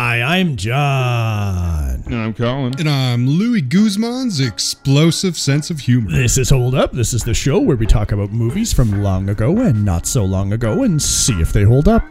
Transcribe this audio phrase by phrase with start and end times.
[0.00, 2.04] Hi, I'm Jon.
[2.06, 2.72] And I'm Colin.
[2.78, 6.12] And I'm Louis Guzman's explosive sense of humor.
[6.12, 6.92] This is Hold Up.
[6.92, 10.24] This is the show where we talk about movies from long ago and not so
[10.24, 12.04] long ago and see if they hold up.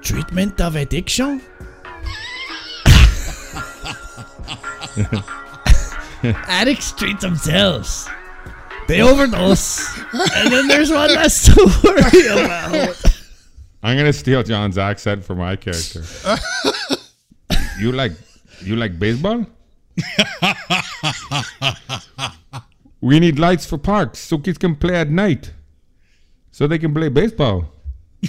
[0.00, 1.42] Treatment of addiction?
[6.24, 8.08] Addicts treat themselves.
[8.88, 9.98] They overdose.
[10.34, 12.96] and then there's one less to worry about.
[13.82, 16.04] I'm gonna steal Jon's accent for my character.
[17.82, 18.12] you like
[18.62, 19.46] you like baseball?
[23.00, 25.52] we need lights for parks so kids can play at night.
[26.52, 27.72] So they can play baseball.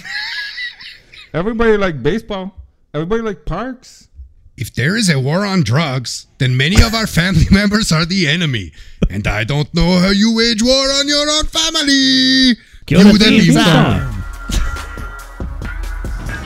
[1.34, 2.54] Everybody like baseball.
[2.92, 4.08] Everybody like parks.
[4.56, 8.28] If there is a war on drugs, then many of our family members are the
[8.28, 8.72] enemy.
[9.10, 12.56] And I don't know how you wage war on your own family.
[12.86, 14.23] Kill you the then thieves leave down.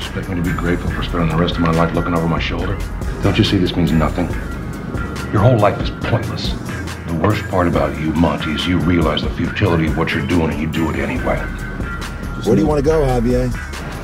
[0.08, 2.40] Expect me to be grateful for spending the rest of my life looking over my
[2.40, 2.78] shoulder?
[3.22, 4.26] Don't you see this means nothing?
[5.34, 6.52] Your whole life is pointless.
[7.06, 10.50] The worst part about you, Monty, is you realize the futility of what you're doing
[10.50, 11.36] and you do it anyway.
[12.44, 13.52] Where do you want to go, Javier?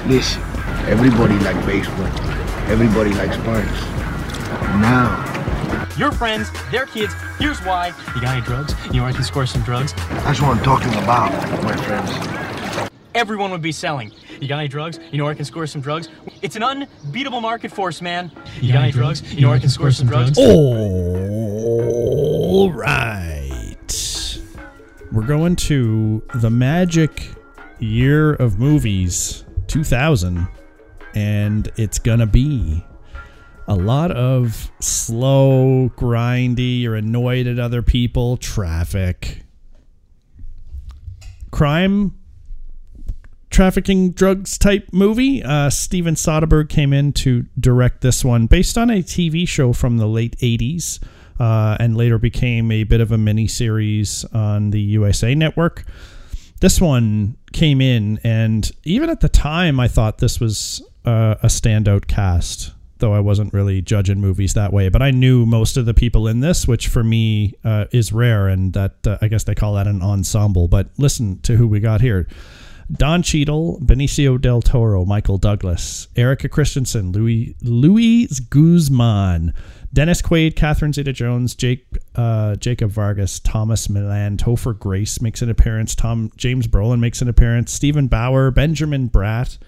[0.06, 0.43] Listen,
[0.87, 2.06] everybody likes baseball.
[2.71, 3.81] Everybody likes parks.
[4.84, 7.95] Now, Your friends, their kids, here's why.
[8.15, 8.75] You got any drugs?
[8.89, 9.95] You know where I can score some drugs?
[9.95, 12.53] that's what I'm talking about, my friends.
[13.15, 14.12] Everyone would be selling.
[14.41, 14.98] You got any drugs?
[15.12, 16.09] You know where I can score some drugs?
[16.43, 18.33] It's an unbeatable market force, man.
[18.61, 19.33] You got any drugs?
[19.33, 20.39] You know where I can score some drugs?
[20.39, 20.53] All
[22.73, 24.41] right.
[25.12, 27.29] We're going to the magic
[27.79, 30.49] year of movies, 2000,
[31.15, 32.84] and it's going to be
[33.67, 39.43] a lot of slow, grindy, you're annoyed at other people, traffic,
[41.51, 42.15] crime,
[43.55, 45.41] trafficking drugs type movie.
[45.41, 49.97] Uh, Steven Soderbergh came in to direct this one based on a TV show from
[49.97, 51.00] the late 80s
[51.38, 55.84] uh, and later became a bit of a mini series on the USA Network.
[56.60, 61.47] This one came in, and even at the time, I thought this was uh, a
[61.47, 62.72] standout cast.
[62.98, 66.26] Though I wasn't really judging movies that way, but I knew most of the people
[66.26, 69.75] in this, which for me uh, is rare, and that uh, I guess they call
[69.75, 70.66] that an ensemble.
[70.69, 72.26] But listen to who we got here:
[72.93, 79.55] Don Cheadle, Benicio del Toro, Michael Douglas, Erika Christensen, Louis Luis Guzman,
[79.93, 81.87] Dennis Quaid, Catherine Zeta-Jones, Jake
[82.17, 85.94] uh, Jacob Vargas, Tomas Milian, Topher Grace makes an appearance.
[85.94, 87.73] Tom James Brolin makes an appearance.
[87.73, 89.59] Steven Bauer, Benjamin Bratt.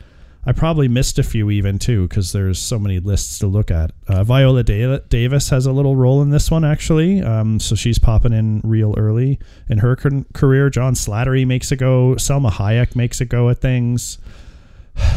[0.49, 3.91] I probably missed a few even too because there's so many lists to look at.
[4.07, 7.99] Uh, Viola Da- Davis has a little role in this one actually, um, so she's
[7.99, 10.71] popping in real early in her car- career.
[10.71, 12.15] John Slattery makes a go.
[12.15, 14.19] Salma Hayek makes a go at things.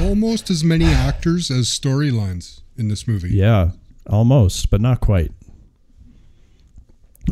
[0.02, 3.30] Almost as many actors as storylines in this movie.
[3.30, 3.72] Yeah,
[4.08, 5.32] almost, but not quite.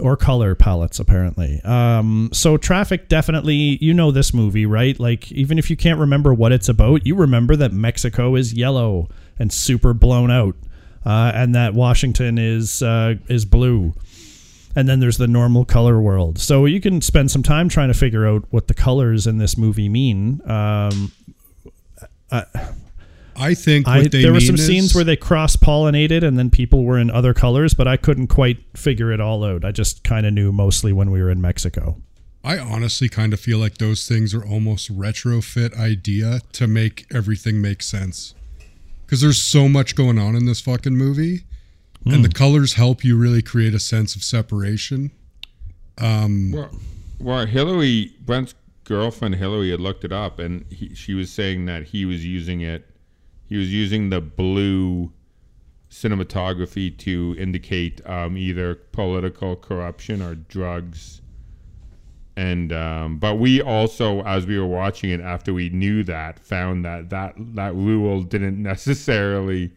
[0.02, 1.62] Or color palettes, apparently.
[1.64, 5.00] Um, so, Traffic definitely, you know this movie, right?
[5.00, 9.10] Like, even if you can't remember what it's about, you remember that Mexico is yellow
[9.40, 10.56] and super blown out,
[11.06, 13.94] uh, and that Washington is uh, is blue.
[14.76, 16.38] And then there's the normal color world.
[16.38, 19.58] So, you can spend some time trying to figure out what the colors in this
[19.58, 20.42] movie mean.
[20.50, 21.12] Um,
[22.32, 22.44] I
[23.54, 26.50] think what I, they there were some is- scenes where they cross pollinated and then
[26.50, 29.64] people were in other colors, but I couldn't quite figure it all out.
[29.64, 32.02] I just kind of knew mostly when we were in Mexico.
[32.44, 37.62] I honestly kind of feel like those things are almost retrofit idea to make everything
[37.62, 38.34] make sense.
[39.06, 41.42] Because there's so much going on in this fucking movie,
[42.06, 42.22] and Hmm.
[42.22, 45.12] the colors help you really create a sense of separation.
[45.98, 46.70] Um, Well,
[47.20, 48.54] well, Hillary Brent's
[48.84, 52.62] girlfriend Hillary had looked it up, and he, she was saying that he was using
[52.62, 52.88] it.
[53.48, 55.12] He was using the blue
[55.90, 61.22] cinematography to indicate um, either political corruption or drugs.
[62.36, 66.86] And um, but we also, as we were watching it, after we knew that, found
[66.86, 69.72] that that that rule didn't necessarily.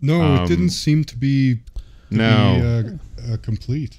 [0.00, 1.56] no, Um, it didn't seem to be,
[2.10, 2.58] to No.
[2.86, 3.98] be uh, uh, complete.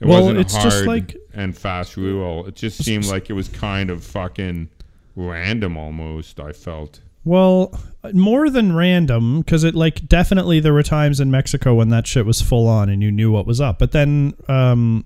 [0.00, 2.46] It Well, wasn't it's hard just like- and fast rule.
[2.46, 4.68] It just seemed like it was kind of fucking
[5.16, 6.40] random almost.
[6.40, 7.00] I felt.
[7.24, 7.78] Well,
[8.14, 12.24] more than random, because it like definitely there were times in Mexico when that shit
[12.24, 13.78] was full on and you knew what was up.
[13.78, 15.04] But then um,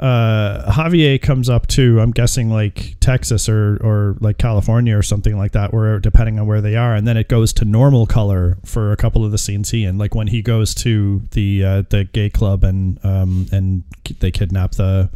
[0.00, 5.38] uh, Javier comes up to, I'm guessing like Texas or or like California or something
[5.38, 8.58] like that, where depending on where they are, and then it goes to normal color
[8.64, 9.98] for a couple of the scenes he in.
[9.98, 13.84] Like when he goes to the uh, the gay club and um and
[14.18, 15.08] they kidnap the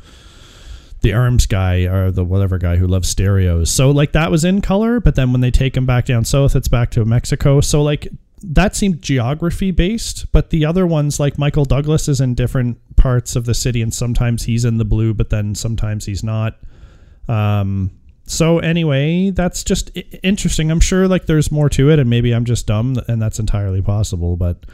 [1.06, 3.70] the arms guy or the whatever guy who loves stereos.
[3.70, 6.56] So like that was in color, but then when they take him back down south,
[6.56, 7.60] it's back to Mexico.
[7.60, 8.08] So like
[8.42, 13.36] that seemed geography based, but the other ones like Michael Douglas is in different parts
[13.36, 16.58] of the city, and sometimes he's in the blue, but then sometimes he's not.
[17.28, 17.92] Um,
[18.24, 20.72] so anyway, that's just interesting.
[20.72, 23.80] I'm sure like there's more to it, and maybe I'm just dumb, and that's entirely
[23.80, 24.36] possible.
[24.36, 24.64] But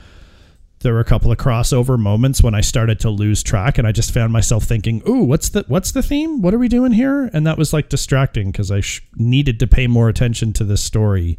[0.82, 3.92] there were a couple of crossover moments when I started to lose track, and I
[3.92, 6.42] just found myself thinking, "Ooh, what's the what's the theme?
[6.42, 9.66] What are we doing here?" And that was like distracting because I sh- needed to
[9.66, 11.38] pay more attention to this story.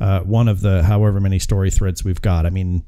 [0.00, 2.46] Uh, one of the however many story threads we've got.
[2.46, 2.84] I mean,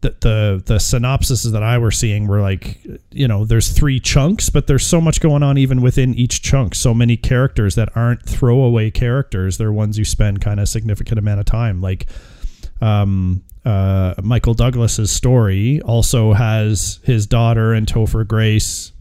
[0.00, 2.80] the the the synopsises that I were seeing were like,
[3.10, 6.74] you know, there's three chunks, but there's so much going on even within each chunk.
[6.74, 9.58] So many characters that aren't throwaway characters.
[9.58, 11.80] They're ones you spend kind of significant amount of time.
[11.80, 12.06] Like,
[12.80, 18.92] um, uh, Michael Douglas's story also has his daughter and Topher Grace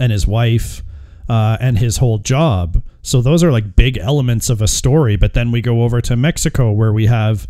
[0.00, 0.82] and his wife
[1.28, 2.82] uh, and his whole job.
[3.02, 5.16] So those are like big elements of a story.
[5.16, 7.46] But then we go over to Mexico where we have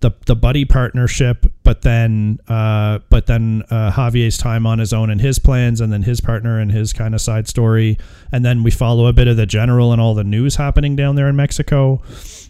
[0.00, 5.10] the the buddy partnership, but then uh, but then uh, Javier's time on his own
[5.10, 7.98] and his plans, and then his partner and his kind of side story,
[8.30, 11.16] and then we follow a bit of the general and all the news happening down
[11.16, 12.02] there in Mexico,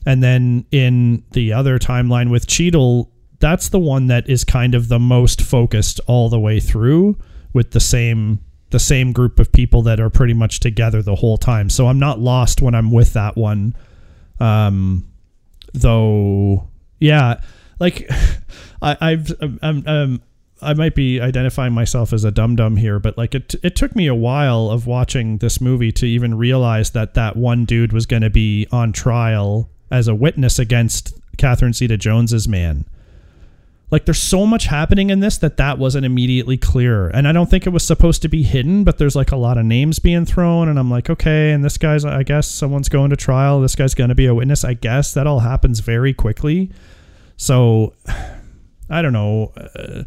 [0.04, 4.88] and then in the other timeline with Cheadle, that's the one that is kind of
[4.88, 7.18] the most focused all the way through
[7.52, 8.40] with the same
[8.70, 11.70] the same group of people that are pretty much together the whole time.
[11.70, 13.76] So I'm not lost when I'm with that one.
[14.40, 15.08] Um,
[15.72, 16.68] though,
[16.98, 17.40] yeah,
[17.78, 18.10] like
[18.82, 20.22] I, I've um, um,
[20.60, 23.94] I might be identifying myself as a dum dum here, but like it it took
[23.94, 28.06] me a while of watching this movie to even realize that that one dude was
[28.06, 32.84] going to be on trial as a witness against Catherine Zeta Jones's man
[33.90, 37.48] like there's so much happening in this that that wasn't immediately clear and i don't
[37.48, 40.24] think it was supposed to be hidden but there's like a lot of names being
[40.24, 43.74] thrown and i'm like okay and this guy's i guess someone's going to trial this
[43.76, 46.70] guy's going to be a witness i guess that all happens very quickly
[47.36, 47.92] so
[48.90, 50.02] i don't know uh,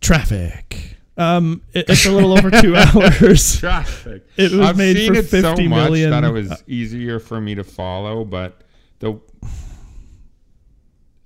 [0.00, 4.26] traffic um it- it's a little over two hours Traffic.
[4.36, 6.10] It was I've made seen for it so much million.
[6.10, 8.60] that it was easier for me to follow, but
[8.98, 9.12] the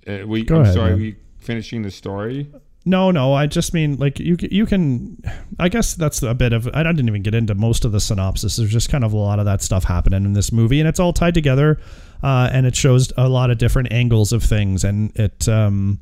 [0.07, 0.43] uh, we.
[0.43, 0.89] Go I'm ahead, sorry.
[0.91, 0.99] man.
[0.99, 1.15] We
[1.49, 2.47] finishing the story.
[2.85, 3.33] No, no.
[3.33, 4.37] I just mean like you.
[4.39, 5.21] You can.
[5.59, 6.67] I guess that's a bit of.
[6.73, 8.55] I didn't even get into most of the synopsis.
[8.57, 10.99] There's just kind of a lot of that stuff happening in this movie, and it's
[10.99, 11.79] all tied together,
[12.23, 15.99] uh, and it shows a lot of different angles of things, and it um,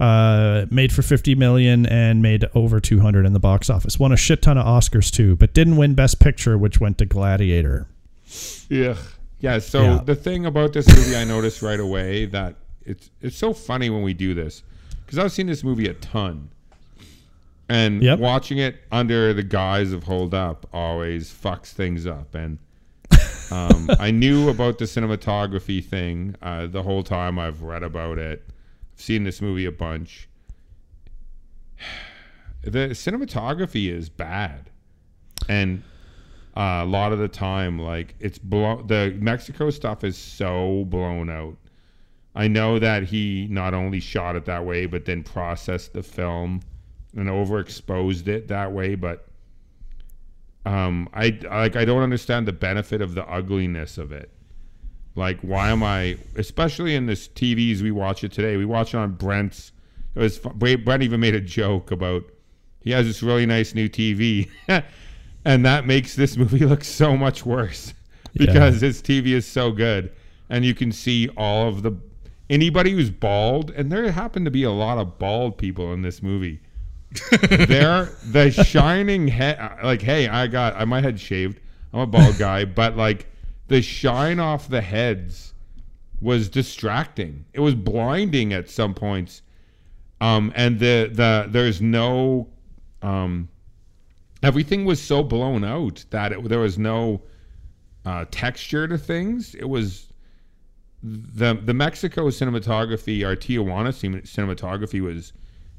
[0.00, 3.98] uh, made for 50 million and made over 200 in the box office.
[3.98, 7.06] Won a shit ton of Oscars too, but didn't win Best Picture, which went to
[7.06, 7.86] Gladiator.
[8.68, 8.96] Yeah.
[9.40, 9.58] Yeah.
[9.58, 10.00] So Yeah.
[10.04, 14.02] the thing about this movie, I noticed right away that it's it's so funny when
[14.02, 14.62] we do this
[15.10, 16.50] because I've seen this movie a ton,
[17.68, 18.20] and Yep.
[18.20, 22.32] watching it under the guise of Hold Up always fucks things up.
[22.32, 22.58] And
[23.50, 28.44] um, I knew about the cinematography thing uh, the whole time I've read about it.
[28.94, 30.28] I've seen this movie a bunch.
[32.62, 34.68] The cinematography is bad,
[35.48, 35.82] and
[36.54, 41.30] uh, a lot of the time like it's blown the mexico stuff is so blown
[41.30, 41.56] out
[42.34, 46.60] i know that he not only shot it that way but then processed the film
[47.16, 49.26] and overexposed it that way but
[50.66, 54.30] um i like i don't understand the benefit of the ugliness of it.
[55.16, 58.56] Like why am i especially in this tvs we watch it today.
[58.56, 59.72] We watch it on brent's.
[60.14, 62.24] It was brent even made a joke about
[62.80, 64.48] he has this really nice new tv
[65.44, 67.94] and that makes this movie look so much worse
[68.34, 70.12] because his TV is so good,
[70.48, 71.90] and you can see all of the
[72.50, 76.22] anybody who's bald, and there happen to be a lot of bald people in this
[76.22, 76.60] movie.
[77.40, 79.78] They're the shining head.
[79.82, 81.60] Like, hey, I got I my head shaved.
[81.94, 83.26] I'm a bald guy, but like
[83.68, 85.54] the shine off the heads
[86.20, 87.46] was distracting.
[87.54, 89.42] It was blinding at some points.
[90.20, 92.48] Um, and the the there's no
[93.00, 93.48] um
[94.42, 97.22] everything was so blown out that it, there was no
[98.04, 99.54] uh, texture to things.
[99.54, 100.09] It was
[101.02, 103.90] the the Mexico cinematography, our Tijuana
[104.22, 105.32] cinematography was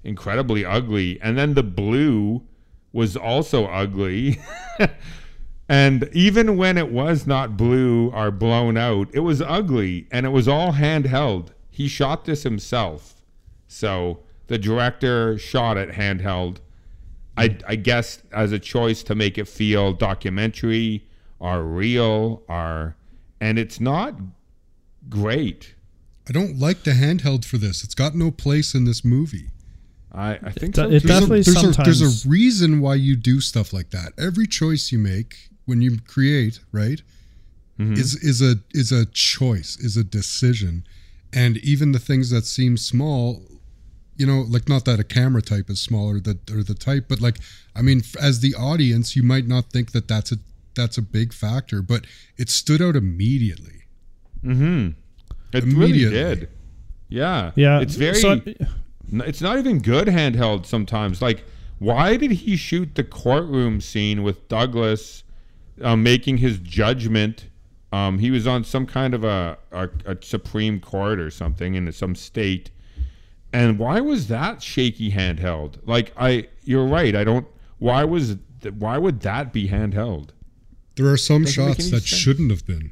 [0.04, 2.42] incredibly ugly, and then the blue
[2.92, 4.40] was also ugly.
[5.70, 10.30] and even when it was not blue or blown out, it was ugly, and it
[10.30, 11.50] was all handheld.
[11.70, 13.22] He shot this himself,
[13.68, 16.58] so the director shot it handheld.
[17.38, 21.08] I, I guess as a choice to make it feel documentary
[21.40, 22.98] or real or
[23.40, 24.16] and it's not
[25.10, 25.76] great.
[26.30, 27.84] I don't like the handheld for this.
[27.84, 29.50] It's got no place in this movie.
[30.14, 30.84] I, I think It- so.
[30.84, 30.90] it too.
[30.90, 34.14] There's, Definitely a, there's, a, sometimes- there's a reason why you do stuff like that.
[34.18, 37.02] Every choice you make when you create, right,
[37.80, 37.94] Mm-hmm.
[37.94, 40.84] is is a is a choice, is a decision,
[41.34, 43.42] and even the things that seem small
[44.18, 47.22] you know like not that a camera type is smaller the or the type but
[47.22, 47.38] like
[47.76, 50.36] i mean as the audience you might not think that that's a
[50.76, 52.06] that's a big factor but
[52.38, 53.81] it stood out immediately
[54.44, 56.18] It really Immediately.
[56.36, 56.50] did.
[57.10, 57.52] Yeah.
[57.56, 57.80] Yeah.
[57.82, 58.16] It's very.
[58.16, 58.32] so-
[59.12, 61.22] n- it's not even good handheld sometimes.
[61.22, 61.44] Like,
[61.80, 65.24] why did he shoot the courtroom scene with Douglas
[65.82, 67.48] um, making his judgment?
[67.94, 71.92] Um, he was on some kind of a, a, a Supreme Court or something in
[71.92, 72.72] some state.
[73.52, 75.76] And why was that shaky handheld?
[75.86, 77.14] Like, I, you're right.
[77.16, 77.46] I don't.
[77.80, 78.38] Why was?
[78.62, 80.30] th- Why would that be handheld?
[80.96, 82.06] there are some Doesn't shots that sense.
[82.06, 82.92] shouldn't have been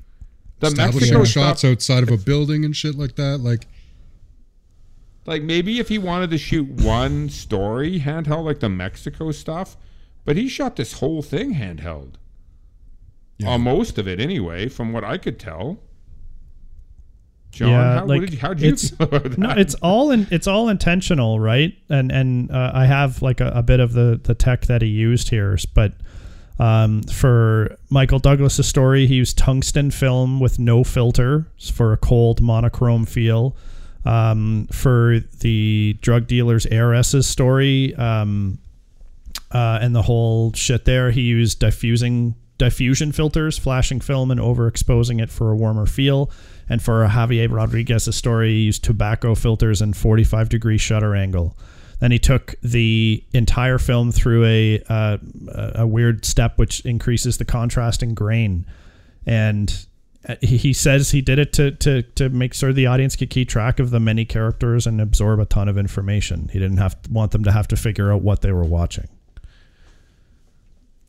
[0.60, 3.66] The establishing Mexico shots stuff, outside of a building and shit like that like
[5.26, 9.78] like maybe if he wanted to shoot one story handheld, like the Mexico stuff,
[10.26, 12.14] but he shot this whole thing handheld.
[13.38, 13.54] Yeah.
[13.54, 15.80] Uh, most of it, anyway, from what I could tell.
[17.52, 19.38] Jon, Yeah, how, like, what did, how did you it's- feel about that?
[19.38, 21.74] No, it's all in, it's all intentional, right?
[21.90, 24.88] And and uh, I have like a, a bit of the the tech that he
[24.88, 25.94] used here, but
[26.60, 32.42] um, for Michael Douglas's story, he used tungsten film with no filter for a cold
[32.42, 33.56] monochrome feel.
[34.06, 38.60] Um, for the drug dealer's heiress's story, um,
[39.52, 45.22] uh, and the whole shit there, he used diffusing diffusion filters, flashing film and overexposing
[45.22, 46.30] it for a warmer feel.
[46.68, 51.58] And for Javier Rodriguez's story, he used tobacco filters and 45 degree shutter angle.
[52.00, 55.18] Then he took the entire film through a uh,
[55.76, 58.66] a weird step which increases the contrast and grain.
[59.26, 59.86] And
[60.28, 63.50] uh, he says he did it to, to, to make sure the audience could keep
[63.50, 66.50] track of the many characters and absorb a ton of information.
[66.52, 69.08] He didn't have want them to have to figure out what they were watching.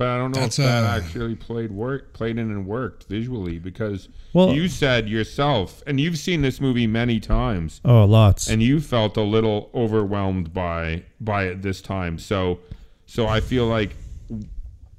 [0.01, 3.05] But I don't know That's, if that uh, actually played work played in and worked
[3.05, 8.49] visually because Well- you said yourself, and you've seen this movie many times, Oh, lots.
[8.49, 12.19] and you felt a little overwhelmed by by it this time.
[12.19, 12.61] So
[13.05, 13.95] so I feel like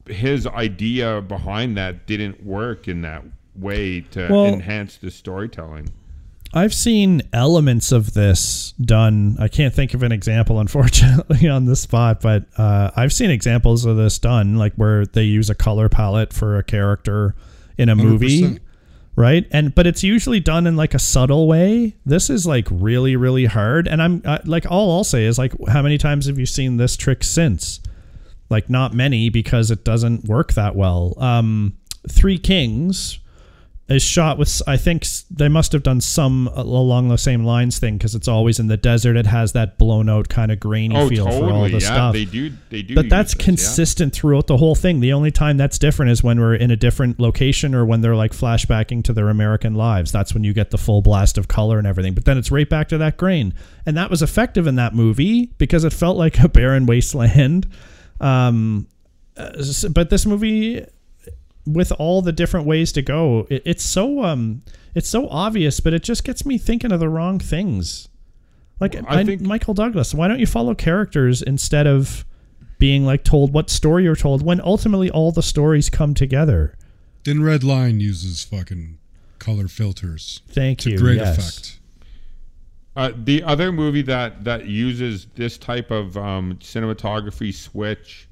[0.05, 3.23] his idea behind that didn't work in that
[3.55, 5.89] way to Well- enhance the storytelling.
[6.53, 9.37] I've seen elements of this done.
[9.39, 13.85] I can't think of an example, unfortunately, on the spot, but uh, I've seen examples
[13.85, 17.35] of this done, like where they use a color palette for a character
[17.77, 18.59] in a movie, 100%.
[19.15, 19.47] right?
[19.51, 21.95] And but it's usually done in like a subtle way.
[22.05, 23.87] This is like really, really hard.
[23.87, 26.77] And I'm uh, like, all I'll say is like, how many times have you seen
[26.77, 27.79] this trick since?
[28.49, 31.13] Like, not many because it doesn't work that well.
[31.17, 31.77] Um,
[32.09, 33.19] Three Kings
[33.91, 37.97] is shot with i think they must have done some along the same lines thing
[37.97, 41.09] because it's always in the desert it has that blown out kind of grainy Oh,
[41.09, 42.51] feel for all the Yeah, stuff they do.
[42.69, 42.95] They do.
[42.95, 43.45] but that's this, yeah.
[43.45, 46.75] consistent throughout the whole thing the only time that's different is when we're in a
[46.75, 50.71] different location or when they're like flashbacking to their american lives that's when you get
[50.71, 53.53] the full blast of color and everything but then it's right back to that grain
[53.85, 57.67] and that was effective in that movie because it felt like a barren wasteland
[58.19, 58.87] um,
[59.37, 59.51] uh,
[59.91, 60.85] but this movie
[61.65, 64.61] with all the different ways to go it, it's so um
[64.95, 68.09] it's so obvious but it just gets me thinking of the wrong things
[68.79, 72.25] like I I think- michael douglas why don't you follow characters instead of
[72.79, 76.75] being like told what story you're told when ultimately all the stories come together
[77.23, 78.97] Thin Red Line uses fucking
[79.37, 81.37] color filters thank to you great yes.
[81.37, 81.77] effect.
[82.95, 88.27] Uh, the other movie that that uses this type of um, cinematography switch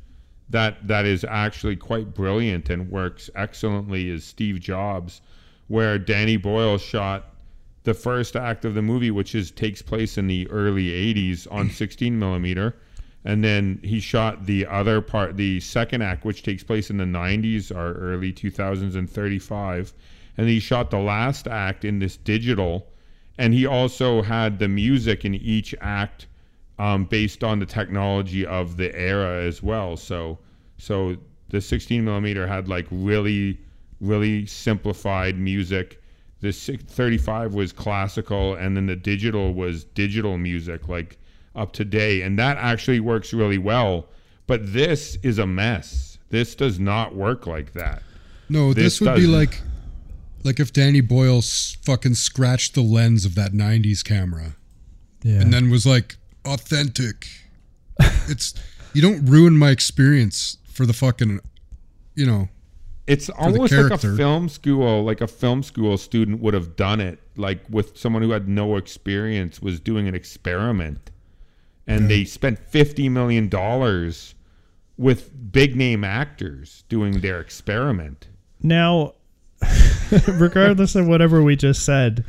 [0.49, 5.21] that that is actually quite brilliant and works excellently is Steve Jobs,
[5.67, 7.35] where Danny Boyle shot
[7.83, 11.69] the first act of the movie, which is takes place in the early '80s on
[11.69, 12.75] 16 millimeter,
[13.23, 17.05] and then he shot the other part, the second act, which takes place in the
[17.05, 19.93] '90s or early 2000s and 35,
[20.37, 22.87] and he shot the last act in this digital.
[23.37, 26.27] And he also had the music in each act
[26.79, 29.97] um, based on the technology of the era as well.
[29.97, 30.39] So,
[30.77, 31.17] so
[31.49, 33.59] the 16 millimeter had like really,
[33.99, 36.01] really simplified music.
[36.41, 41.17] The 35 was classical, and then the digital was digital music, like
[41.53, 44.07] up to date, and that actually works really well.
[44.47, 46.17] But this is a mess.
[46.29, 48.01] This does not work like that.
[48.47, 49.61] No, This this, would be like
[50.43, 54.55] like if Danny Boyle s- fucking scratched the lens of that 90s camera
[55.21, 56.15] yeah and then was like
[56.45, 57.27] authentic.
[58.27, 58.53] it's
[58.93, 61.39] you don't ruin my experience for the fucking
[62.15, 62.49] you know.
[63.07, 67.19] It's almost like a film school, like a film school student would have done it,
[67.35, 71.09] like with someone who had no experience was doing an experiment,
[71.87, 74.35] and they spent fifty million dollars
[74.95, 78.27] with big name actors doing their experiment.
[78.61, 79.13] Now,
[80.27, 82.25] regardless of whatever we just said,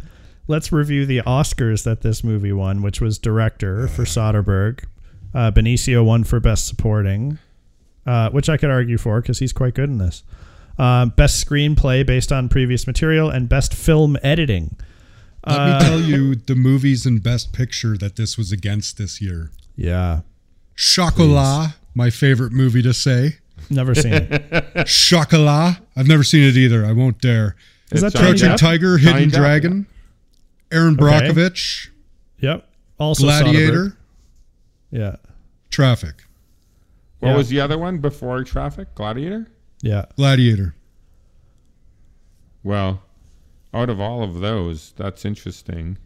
[0.50, 4.84] let's review the Oscars that this movie won, which was director for Soderbergh.
[5.32, 7.38] Uh, Benicio won for best supporting,
[8.04, 10.24] uh, which I could argue for because he's quite good in this.
[10.78, 14.76] Uh, best screenplay based on previous material and best film editing.
[15.46, 19.20] Let Uh, me tell you the movies and Best Picture that this was against this
[19.22, 19.50] year.
[19.76, 20.20] Yeah,
[20.76, 23.36] Chocolat, my favorite movie to say.
[23.70, 24.86] never seen it.
[24.86, 25.76] Chocolat.
[25.96, 26.84] I've never seen it either.
[26.84, 27.54] I won't dare.
[27.92, 29.34] Is that It's Crouching Tiger, Hidden Depp.
[29.36, 29.86] Dragon,
[30.72, 31.02] Erin Okay.
[31.02, 31.88] Brockovich,
[32.40, 32.66] Yep.
[32.98, 33.96] Also Gladiator, Soderbergh.
[34.90, 35.16] Yeah.
[35.70, 36.24] Traffic.
[37.20, 37.36] What Yeah.
[37.36, 38.94] was the other one before Traffic?
[38.94, 39.48] Gladiator?
[39.82, 40.06] Yeah.
[40.16, 40.74] Gladiator.
[42.62, 43.02] Well,
[43.72, 45.98] out of all of those, that's interesting.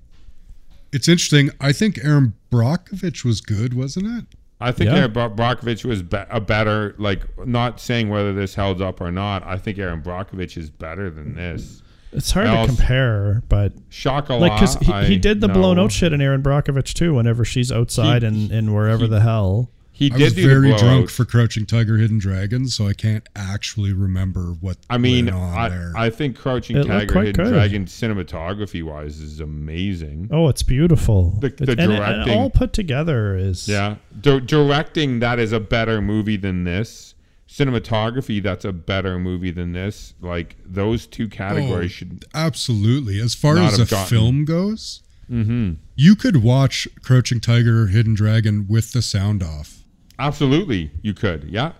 [0.93, 1.51] It's interesting.
[1.61, 4.27] I think Erin Brockovich was good, wasn't it?
[4.61, 4.99] I think Yeah.
[4.99, 9.11] Erin Bro- Brockovich was be- a better, like, not saying whether this held up or
[9.11, 9.45] not.
[9.45, 11.83] I think Erin Brockovich is better than this.
[12.15, 14.41] It's hard I to compare, but shock Chocolat.
[14.41, 14.77] like because
[15.09, 15.55] he, he did the know.
[15.55, 17.15] blown out shit in Erin Brockovich too.
[17.15, 19.71] Whenever she's outside He- and in wherever he- the hell.
[19.97, 20.81] He I did was do the very blowout.
[20.81, 25.37] drunk for Crouching Tiger, Hidden Dragon, so I can't actually remember what I mean, went
[25.37, 25.93] on I, there.
[25.95, 27.53] I think Crouching It Tiger, Hidden good.
[27.53, 30.31] Dragon, cinematography wise, is amazing.
[30.33, 31.37] Oh, it's beautiful.
[31.41, 35.39] The- It- the and, it- and directing- all put together is Yeah, Di- directing that
[35.39, 37.14] is a better movie than this.
[37.55, 40.15] Cinematography, that's a better movie than this.
[40.21, 42.25] Like those two categories Oh, should.
[42.35, 43.21] Absolutely.
[43.21, 45.75] As far as have a gotten- film goes, Mm-hmm.
[45.97, 49.79] you could watch Crouching Tiger, Hidden Dragon with the sound off.
[50.19, 51.45] Absolutely, you could.
[51.45, 51.73] Yeah.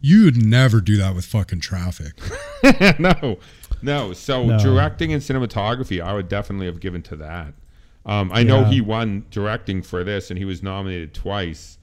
[0.00, 2.12] You'd never do that with fucking traffic.
[3.00, 3.38] no,
[3.82, 4.12] no.
[4.12, 4.58] So No.
[4.58, 7.54] directing and cinematography, I would definitely have given to that.
[8.06, 11.78] Um, I know he won directing for this, and he was nominated twice.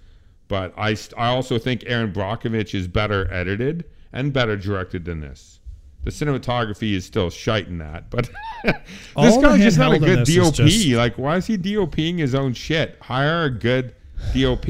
[0.51, 5.61] But I, I also think Erin Brockovich is better edited and better directed than this.
[6.03, 8.29] The cinematography is still shite in that, but
[8.65, 8.75] this
[9.15, 10.53] All guy's just not a good DOP.
[10.55, 12.97] just- Like, why is he DOPing his own shit?
[13.01, 13.95] Hire a good
[14.35, 14.67] DOP.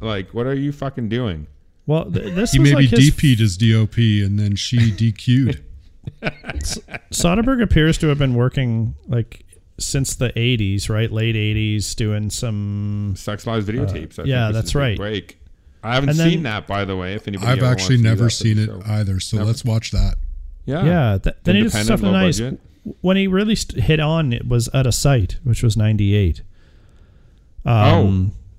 [0.00, 1.48] Like, what are you fucking doing?
[1.86, 5.60] Well, th- this He maybe like his, DP'd his DOP and then she DQ'd.
[7.10, 9.44] Soderbergh appears to have been working like
[9.78, 11.10] since the 80s, right?
[11.10, 13.14] Late 80s, doing some.
[13.16, 14.18] Sex Lies videotapes.
[14.18, 14.96] I Uh, yeah, think that's right.
[14.96, 15.38] Break.
[15.82, 17.14] I haven't And then- seen that, by the way.
[17.14, 19.36] If anybody, I've ever actually wants to do never that, seen it so- either, so
[19.36, 19.46] Never.
[19.46, 20.14] let's watch that.
[20.64, 22.40] Yeah, Yeah, th- then he did Independent, stuff low nice.
[22.40, 22.60] budget.
[23.02, 26.42] When he really st- hit on, it was Out of Sight, which was 98.
[27.64, 27.74] Um,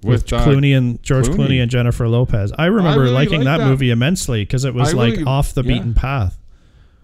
[0.03, 1.36] Oh, with, with, uh, Clooney and George Clooney.
[1.49, 1.62] Clooney.
[1.62, 2.51] and Jennifer Lopez.
[2.58, 3.67] I remember really liking that, that.
[3.67, 5.73] movie immensely because it was I like really- off the yeah.
[5.73, 6.37] beaten path.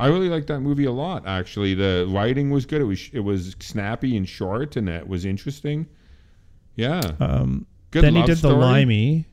[0.04, 1.26] I really liked that movie a lot.
[1.28, 2.82] Actually, the writing was good.
[2.82, 5.88] It was it was snappy and short, and it was interesting.
[6.76, 8.04] Yeah, Um, good.
[8.04, 8.56] then he did the story.
[8.56, 9.26] Limey,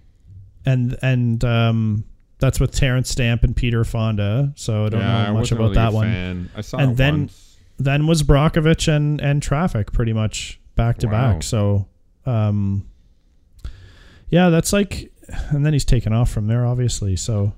[0.66, 2.04] and and um,
[2.38, 4.52] that's with Terence Stamp and Peter Fonda.
[4.56, 6.06] So I don't Yeah, know much about really that one.
[6.06, 6.50] fan.
[6.56, 7.46] I saw And then- once.
[7.83, 11.12] Then was Brockovich and and Traffic pretty much back to Wow.
[11.33, 11.42] back.
[11.42, 11.88] So,
[12.26, 12.85] um,
[14.28, 15.11] yeah, that's like,
[15.48, 17.16] and then he's taken off from there, obviously.
[17.16, 17.54] So.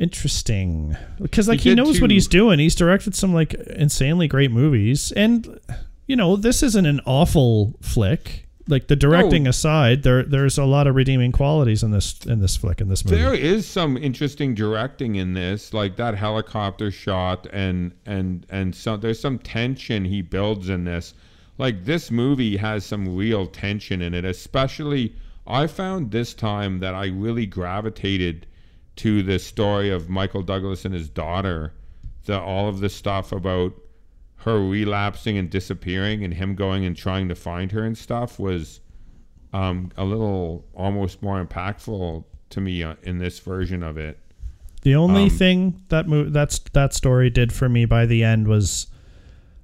[0.00, 2.58] Interesting, because like he, did knows what he's doing.
[2.58, 5.60] He's directed some like insanely great movies, and
[6.06, 8.46] you know this isn't an awful flick.
[8.66, 9.50] Like the directing No.
[9.50, 13.04] aside, there there's a lot of redeeming qualities in this in this flick in this
[13.04, 13.16] movie.
[13.18, 18.96] There is some interesting directing in this, like that helicopter shot, and and and so
[18.96, 21.12] there's some tension he builds in this.
[21.58, 25.14] Like this movie has some real tension in it, especially.
[25.46, 28.46] I found this time that I really gravitated
[29.00, 31.72] to the story of Michael Douglas and his daughter,
[32.26, 33.72] the all of the stuff about
[34.44, 38.80] her relapsing and disappearing, and him going and trying to find her and stuff was
[39.52, 44.18] um, a little almost more impactful to me uh, in this version of it.
[44.82, 48.48] The only Um, thing that mo- that's that story did for me by the end
[48.48, 48.86] was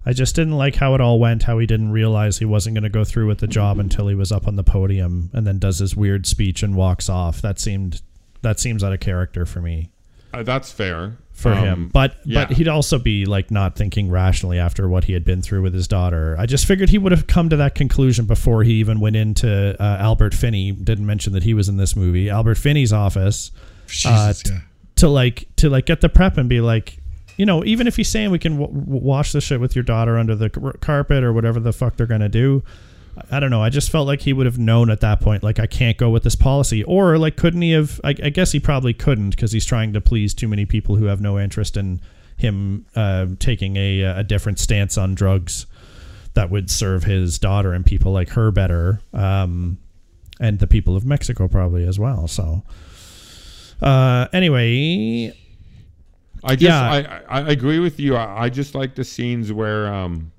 [0.05, 1.45] I just didn't like how it all went.
[1.45, 4.15] How he didn't realize he wasn't going to go through with the job until he
[4.15, 7.41] was up on the podium, and then does his weird speech and walks off.
[7.43, 8.03] That seemed
[8.43, 9.91] that seems out of character for me
[10.35, 11.91] Uh, that's fair for Um, him.
[11.93, 12.47] But yeah.
[12.47, 15.73] but he'd also be like not thinking rationally after what he had been through with
[15.75, 16.35] his daughter.
[16.39, 19.77] I just figured he would have come to that conclusion before he even went into
[19.81, 20.73] uh, Albert Finney.
[20.73, 22.29] Didn't mention that he was in this movie.
[22.31, 23.51] Albert Finney's office
[23.87, 24.61] Jesus, t- yeah.
[24.97, 26.99] to like to like get the prep and be like,
[27.37, 29.85] you know, even if he's saying we can w- w- wash the shit with your
[29.85, 32.63] daughter under the c- carpet or whatever the fuck they're gonna do.
[33.31, 33.63] I- don't know.
[33.63, 36.11] I just felt like he would have known at that point, like I can't go
[36.11, 38.01] with this policy, or like couldn't he have?
[38.05, 41.07] I, I guess he probably couldn't because he's trying to please too many people who
[41.07, 42.01] have no interest in
[42.37, 45.67] him uh, taking a a different stance on drugs
[46.35, 49.79] that would serve his daughter and people like her better, um,
[50.39, 52.29] and the people of Mexico probably as well.
[52.29, 52.63] So,
[53.81, 55.33] uh, anyway,
[56.45, 56.83] I just Yeah.
[56.91, 58.17] I, I I agree with you.
[58.17, 60.31] I, I just like the scenes where um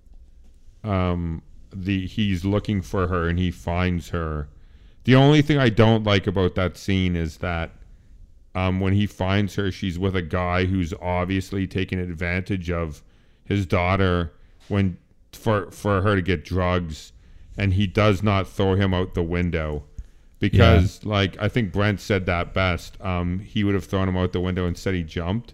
[0.84, 1.42] um,
[1.74, 4.50] the he's looking for her and he finds her.
[5.04, 7.72] The only thing I don't like about that scene is that
[8.56, 13.04] um, when he finds her, she's with a guy who's obviously taking advantage of
[13.46, 14.34] his daughter
[14.68, 14.98] when
[15.32, 17.14] for for her to get drugs,
[17.58, 19.84] and he does not throw him out the window
[20.40, 23.00] because, like I think Brent said that best.
[23.02, 25.54] Um, he would have thrown him out the window instead he jumped.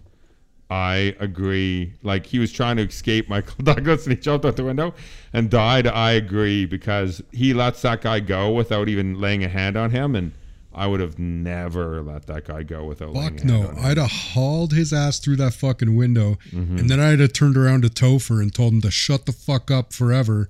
[0.70, 1.92] I agree.
[2.02, 4.94] Like he was trying to escape Michael Douglas and he jumped out the window
[5.32, 5.86] and died.
[5.86, 10.16] I agree because he lets that guy go without even laying a hand on him,
[10.16, 10.32] and
[10.74, 13.68] I would have never let that guy go without laying a Fuck hand no.
[13.68, 13.84] on him.
[13.84, 16.78] I'd have hauled his ass through that fucking window Mm-hmm.
[16.78, 19.70] and then I'd have turned around to Topher and told him to shut the fuck
[19.70, 20.48] up forever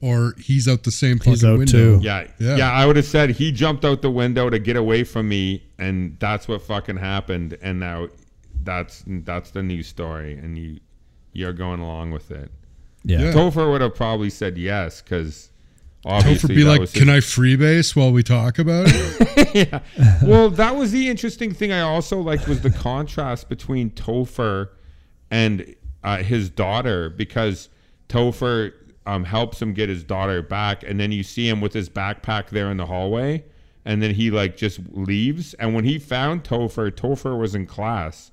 [0.00, 1.98] or he's out the same fucking He's out window.
[1.98, 2.00] too.
[2.02, 2.56] Yeah, Yeah.
[2.56, 5.62] yeah, I would have said he jumped out the window to get away from me,
[5.78, 7.56] and that's what fucking happened.
[7.62, 8.08] And now
[8.66, 10.80] that's that's the new story, and you
[11.32, 12.50] you're going along with it.
[13.04, 13.20] Yeah.
[13.20, 13.32] Yeah.
[13.32, 15.50] Topher would have probably said yes because
[16.04, 19.80] Topher obviously be like, "Can his- I freebase while we talk about it?" yeah.
[20.22, 24.70] well, that was the interesting thing I also liked was the contrast between Topher
[25.30, 25.74] and
[26.04, 27.68] uh, his daughter because
[28.08, 28.72] Topher
[29.06, 32.48] um, helps him get his daughter back, and then you see him with his backpack
[32.50, 33.44] there in the hallway,
[33.84, 35.54] and then he like just leaves.
[35.54, 38.30] And when he found Topher, Topher was in class,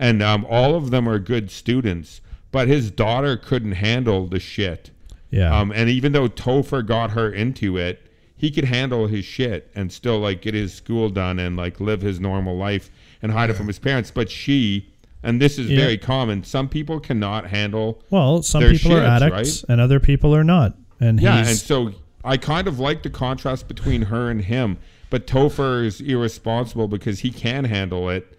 [0.00, 4.90] and um, all of them are good students, but his daughter couldn't handle the shit.
[5.30, 5.56] Yeah.
[5.56, 8.00] Um, and even though Topher got her into it,
[8.34, 12.00] he could handle his shit and still like get his school done and like live
[12.00, 14.10] his normal life and hide it from his parents.
[14.10, 14.88] But she,
[15.22, 15.80] and this is Yeah.
[15.80, 18.02] very common, some people cannot handle.
[18.08, 19.32] well, some people are addicts
[19.62, 19.64] right?
[19.68, 20.76] and other people are not.
[20.98, 21.92] And Yeah, he's, and so
[22.24, 24.78] I kind of like the contrast between her and him.
[25.10, 28.38] But Topher is irresponsible because he can handle it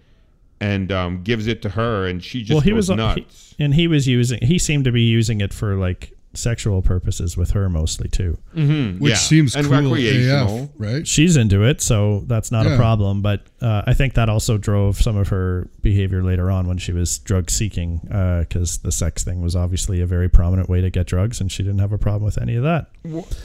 [0.62, 3.56] and um, gives it to her, and she just well, he was he- nuts.
[3.60, 4.40] and he was using.
[4.42, 8.38] He seemed to be using it for like sexual purposes with her mostly too.
[8.54, 10.64] Which Yeah, seems and cool recreational.
[10.64, 11.06] AF, right?
[11.08, 13.22] She's into it, so that's not a problem.
[13.22, 16.94] But uh, I think that also drove some of her behavior later on when she
[16.94, 21.08] was drug seeking, because the sex thing was obviously a very prominent way to get
[21.08, 22.88] drugs, and she didn't have a problem with any of that.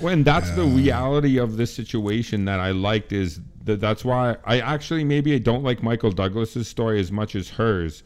[0.01, 4.61] when that's the reality of this situation that I liked is that that's why I
[4.61, 8.05] actually maybe I don't like Michael Douglas's story as much as hers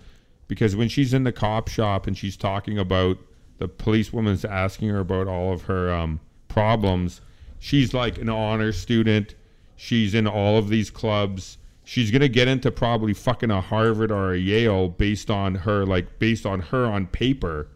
[0.48, 3.18] because when she's in the cop shop and she's talking about
[3.60, 6.18] the policewoman's asking her about all of her um,
[6.48, 7.20] problems,
[7.60, 9.34] she's like an honor student.
[9.76, 11.58] She's in all of these clubs.
[11.84, 16.18] She's gonna get into probably fucking a Harvard or a Yale based on her like
[16.18, 17.68] based on her on paper,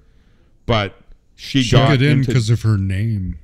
[0.66, 0.94] but
[1.34, 3.38] she, She got got in because of her name.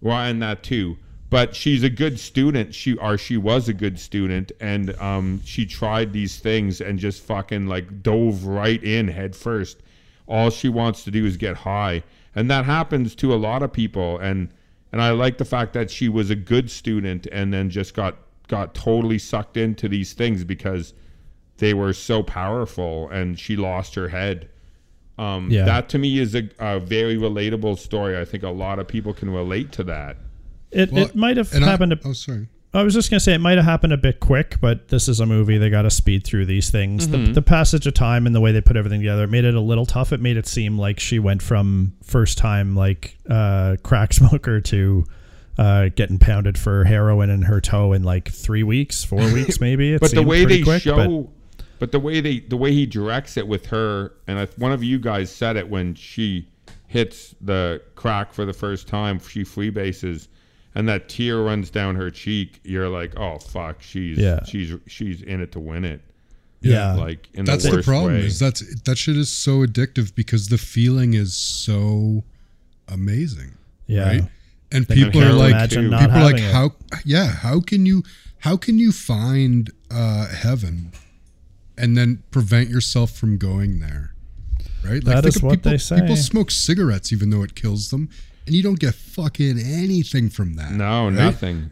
[0.00, 0.96] well, and that too.
[1.30, 2.74] But she's a good student.
[2.74, 7.22] She or she was a good student, and um, she tried these things and just
[7.22, 9.78] fucking like dove right in head first.
[10.26, 12.02] All she wants to do is get high,
[12.34, 14.18] and that happens to a lot of people.
[14.18, 14.48] And
[14.92, 18.16] and I like the fact that she was a good student and then just got
[18.48, 20.94] got totally sucked into these things because
[21.58, 24.48] they were so powerful, and she lost her head.
[25.18, 25.64] Um, Yeah.
[25.64, 28.18] That to me is a, a very relatable story.
[28.18, 30.16] I think a lot of people can relate to that.
[30.72, 31.92] It, Well, it might have and I- happened.
[31.92, 32.48] to, oh, sorry.
[32.74, 35.20] I was just gonna say it might have happened a bit quick, but this is
[35.20, 35.58] a movie.
[35.58, 37.06] They got to speed through these things.
[37.06, 37.26] Mm-hmm.
[37.26, 39.54] The, the passage of time and the way they put everything together it made it
[39.54, 40.12] a little tough.
[40.12, 45.04] It made it seem like she went from first time like uh, crack smoker to
[45.56, 49.96] uh, getting pounded for heroin in her toe in like three weeks, four weeks maybe.
[49.96, 51.30] But the way they quick, show, but-
[51.80, 54.82] but, the way they the way he directs it with her, and I, one of
[54.82, 56.48] you guys said it when she
[56.86, 60.28] hits the crack for the first time, she freebases,
[60.74, 62.60] and that tear runs down her cheek.
[62.64, 64.44] You're like, oh fuck, she's Yeah.
[64.44, 66.00] she's she's in it to win it.
[66.60, 68.14] yeah, Like in That's the the problem.
[68.14, 68.26] way.
[68.26, 72.24] Is that's that shit is so addictive because the feeling is so
[72.88, 73.52] amazing.
[73.86, 74.08] yeah.
[74.08, 74.22] Right?
[74.72, 76.52] And They people are like, people are like, it.
[76.52, 76.72] how?
[77.04, 78.02] Yeah, how can you?
[78.38, 80.90] How can you find uh, heaven
[81.78, 84.14] and then prevent yourself from going there?
[84.84, 85.04] Right?
[85.04, 86.00] That think is of what people, they say.
[86.00, 88.08] People smoke cigarettes even though it kills them,
[88.46, 90.72] and you don't get fucking anything from that.
[90.72, 91.12] no, right?
[91.14, 91.70] nothing.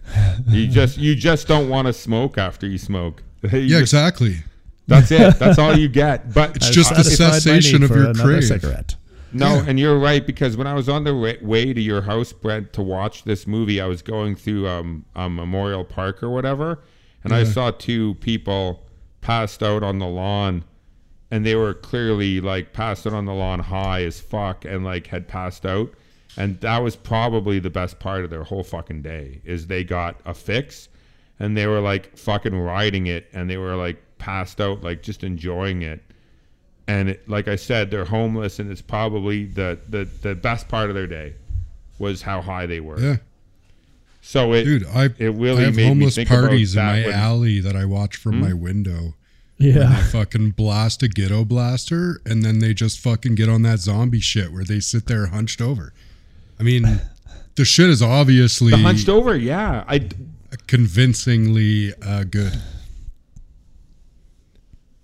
[0.49, 3.23] you just you just don't want to smoke after you smoke.
[3.53, 4.37] You Yeah, just- exactly.
[4.89, 5.39] That's it.
[5.39, 6.35] That's all you get.
[6.35, 8.45] But It's just the cessation of your crave.
[8.45, 8.97] cigarette.
[9.33, 9.65] No, Yeah.
[9.69, 12.83] and you're right because when I was on the way to your house, Brent, to
[12.83, 16.81] watch this movie, I was going through um, um Memorial Park or whatever,
[17.25, 18.83] and I saw two people
[19.23, 20.65] passed out on the lawn,
[21.31, 25.07] and they were clearly like passed out on the lawn high as fuck, and like
[25.07, 25.95] had passed out,
[26.37, 30.21] and that was probably the best part of their whole fucking day is they got
[30.25, 30.89] a fix,
[31.39, 35.25] and they were like fucking riding it, and they were like passed out, like just
[35.25, 36.01] enjoying it
[36.89, 40.89] and it, like I said, they're homeless, and it's probably the, the the best part
[40.91, 41.35] of their day.
[42.01, 42.99] was how high they were.
[43.01, 43.17] Yeah,
[44.21, 46.85] So it dude, I it really I have made me homeless think about parties in
[46.85, 48.41] my when- alley that I watch from Hmm?
[48.41, 49.15] my window.
[49.59, 49.95] Yeah.
[49.97, 54.19] They fucking blast a ghetto blaster, and then they just fucking get on that zombie
[54.21, 55.93] shit where they sit there hunched over.
[56.63, 57.01] I mean,
[57.57, 59.37] the shit is obviously the hunched over.
[59.37, 60.09] Yeah, I
[60.69, 62.53] convincingly uh, good.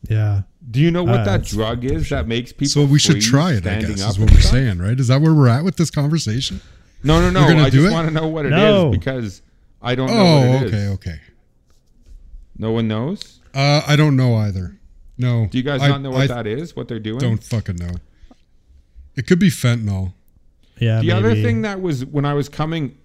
[0.08, 0.42] Yeah.
[0.70, 2.68] do you know what Uh, that drug is that makes people?
[2.68, 3.66] So we should try it.
[3.66, 4.52] I guess is what we're stuff?
[4.52, 4.98] saying, right?
[5.00, 6.60] Is that where we're at with this conversation?
[7.02, 7.40] No, no, no.
[7.44, 7.92] We're I do just it?
[7.92, 8.90] want to know what it is No.
[8.90, 9.42] because
[9.82, 10.74] I don't know Oh, what it is.
[10.74, 11.20] okay, okay.
[12.56, 13.40] No one knows.
[13.52, 14.78] Uh, I don't know either.
[15.16, 15.48] No.
[15.50, 16.76] Do you guys I- not know what I that is?
[16.76, 17.18] What they're doing?
[17.18, 17.94] Don't fucking know.
[19.16, 20.12] It could be fentanyl.
[20.80, 21.00] Yeah.
[21.00, 22.96] the other thing that was when I was coming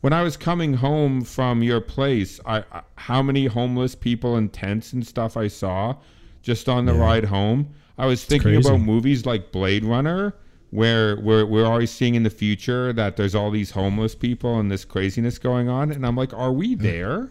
[0.00, 4.50] when I was coming home from your place, I, I how many homeless people in
[4.50, 5.96] tents and stuff I saw
[6.42, 7.70] just on the ride home.
[7.96, 10.34] I was thinking about movies like Blade Runner
[10.70, 14.70] where we're we're always seeing in the future that there's all these homeless people and
[14.70, 17.30] this craziness going on and I'm like, are we there?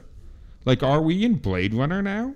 [0.65, 2.35] Like are we in Blade Runner now?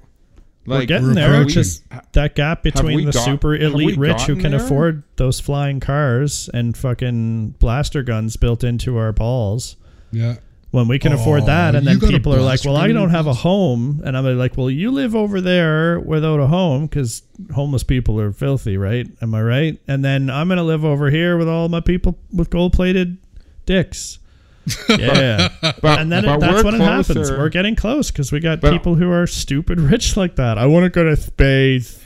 [0.67, 1.29] We're getting there.
[1.33, 1.53] approaching.
[1.53, 4.59] Just that gap between the got- super elite rich who can there?
[4.63, 9.77] afford those flying cars and fucking blaster guns built into our balls.
[10.11, 10.35] Yeah.
[10.71, 13.25] When we can afford Oh, that, and then people are like, "Well, I don't have
[13.25, 17.83] a home," and I'm like, "Well, you live over there without a home because homeless
[17.83, 19.07] people are filthy, right?
[19.21, 22.49] Am I right?" And then I'm gonna live over here with all my people with
[22.49, 23.17] gold plated
[23.65, 24.19] dicks.
[24.89, 25.49] Yeah,
[25.81, 27.31] but, and then but it, that's we're when it happens.
[27.31, 30.57] We're getting close because we got But- people who are stupid rich like that.
[30.57, 32.03] I want to go to space.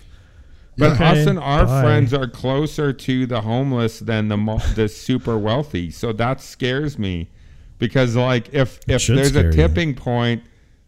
[0.78, 1.82] But Okay, us and our bye.
[1.82, 4.38] friends are closer to the homeless than the
[4.76, 7.30] the super wealthy, so that scares me.
[7.78, 9.52] Because like if if there's scare a you.
[9.52, 10.43] tipping point,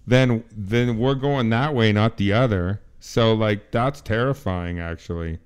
[0.07, 2.81] then then we're going that way, not the other.
[2.99, 5.39] So like that's terrifying, actually.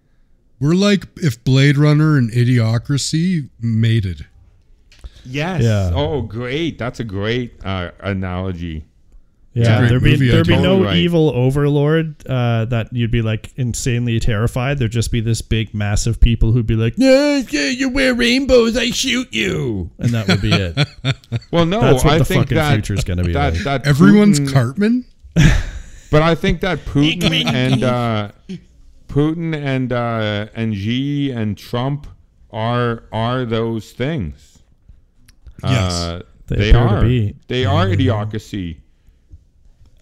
[0.60, 4.28] We're like if Blade Runner and Idiocracy mated.
[5.28, 5.63] Yes.
[5.63, 5.92] Yeah.
[5.94, 6.78] Oh, great.
[6.78, 8.86] That's a great uh, analogy.
[9.54, 10.63] Yeah, there'd be movie there'd be idea.
[10.68, 10.96] no right.
[10.98, 14.78] evil overlord uh, that you'd be like insanely terrified.
[14.78, 18.78] There'd just be this big, massive people who'd be like, "Yeah, yeah, you wear rainbows,
[18.78, 20.78] I shoot you," and that would be it.
[21.52, 23.63] Well, no, That's what I the think fucking that future's gonna be that, like.
[23.63, 25.06] that Everyone's Putin- Cartman.
[26.12, 28.32] But I think that Putin and uh,
[29.10, 32.08] Putin and uh, and Xi and Trump
[32.52, 34.57] are are those things.
[35.63, 35.93] Yes.
[35.93, 37.02] uh, They they, are.
[37.48, 38.78] They are idiocracy.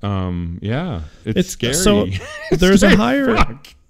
[0.04, 1.74] Um, yeah, it's, It's scary.
[1.74, 2.06] so
[2.52, 3.36] It's there's a higher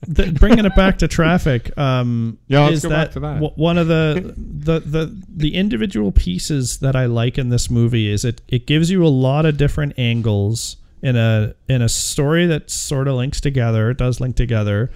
[0.08, 1.76] bringing it back to traffic.
[1.78, 3.34] Um, Yeah, is go that back to that.
[3.36, 8.10] w- one of the, the the the individual pieces that I like in this movie
[8.10, 12.46] is it it gives you a lot of different angles in a in a story
[12.46, 13.90] that sort of links together.
[13.90, 14.92] It does link together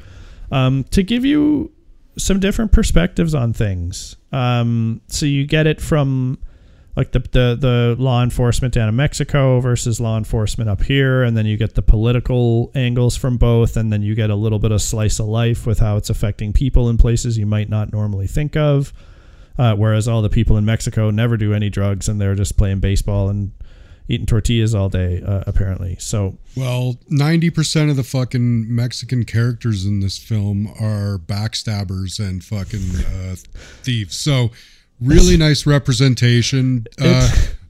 [0.51, 1.71] um, to give you
[2.17, 4.15] some different perspectives on things.
[4.31, 6.37] Um, so you get it from
[6.95, 11.37] like the, the the law enforcement down in Mexico versus law enforcement up here, and
[11.37, 14.71] then you get the political angles from both, and then you get a little bit
[14.71, 18.27] of slice of life with how it's affecting people in places you might not normally
[18.27, 18.91] think of.
[19.57, 22.79] Uh, whereas all the people in Mexico never do any drugs, and they're just playing
[22.79, 23.51] baseball and
[24.09, 25.95] eating tortillas all day, uh, apparently.
[25.99, 32.43] So Well, ninety percent of the fucking Mexican characters in this film are backstabbers and
[32.43, 33.35] fucking uh,
[33.83, 34.17] thieves.
[34.17, 34.51] So,
[35.01, 36.85] really nice representation.
[36.99, 37.29] Uh,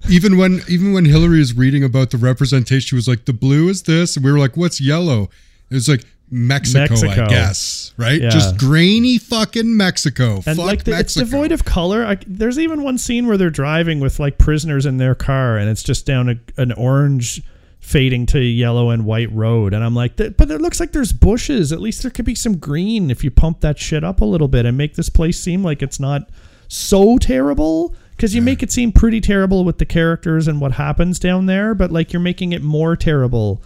[0.09, 3.69] even when even when Hillary is reading about the representation, she was like, "The blue
[3.69, 5.29] is this," and we were like, "What's yellow?"
[5.69, 7.23] It was like Mexico, Mexico.
[7.25, 8.21] I guess, right?
[8.21, 8.29] Yeah.
[8.29, 10.35] Just grainy fucking Mexico.
[10.45, 12.05] and Fuck like the, it's devoid of color.
[12.05, 15.69] I, there's even one scene where they're driving with like prisoners in their car, and
[15.69, 17.41] it's just down a, an orange
[17.79, 21.71] fading to yellow and white road, and I'm like, but it looks like there's bushes.
[21.71, 24.47] At least there could be some green if you pump that shit up a little
[24.47, 26.29] bit and make this place seem like it's not
[26.69, 27.93] so terrible.
[28.11, 31.73] Because you make it seem pretty terrible with the characters and what happens down there,
[31.73, 33.61] but like you're making it more terrible,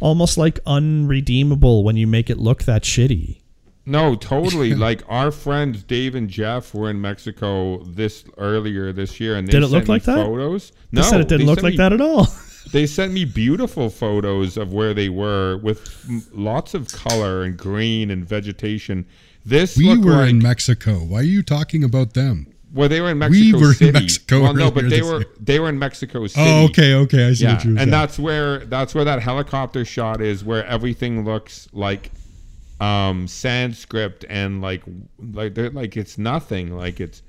[0.00, 3.40] almost like unredeemable when you make it look that shitty.
[3.84, 4.74] No, totally.
[4.88, 9.52] like our friends Dave and Jeff were in Mexico this earlier this year, and they
[9.52, 10.26] Did it look sent me like that?
[10.26, 10.72] Photos.
[10.90, 12.26] They said it didn't look like me- that at all.
[12.70, 17.56] They sent me beautiful photos of where they were with m- lots of color and
[17.56, 19.06] green and vegetation.
[19.48, 20.98] This We were like, in Mexico.
[20.98, 22.46] Why are you talking about them?
[22.74, 23.92] well, they were in Mexico We were in City.
[23.92, 25.26] Mexico well, no, but they were year.
[25.40, 26.44] they were in Mexico City.
[26.46, 27.28] Oh, okay, okay.
[27.28, 30.44] I see Yeah, what you were and that's where that's where that helicopter shot is,
[30.44, 32.10] where everything looks like
[32.80, 34.82] um Sanskrit and like
[35.18, 36.76] like they're like it's nothing.
[36.76, 37.22] Like it's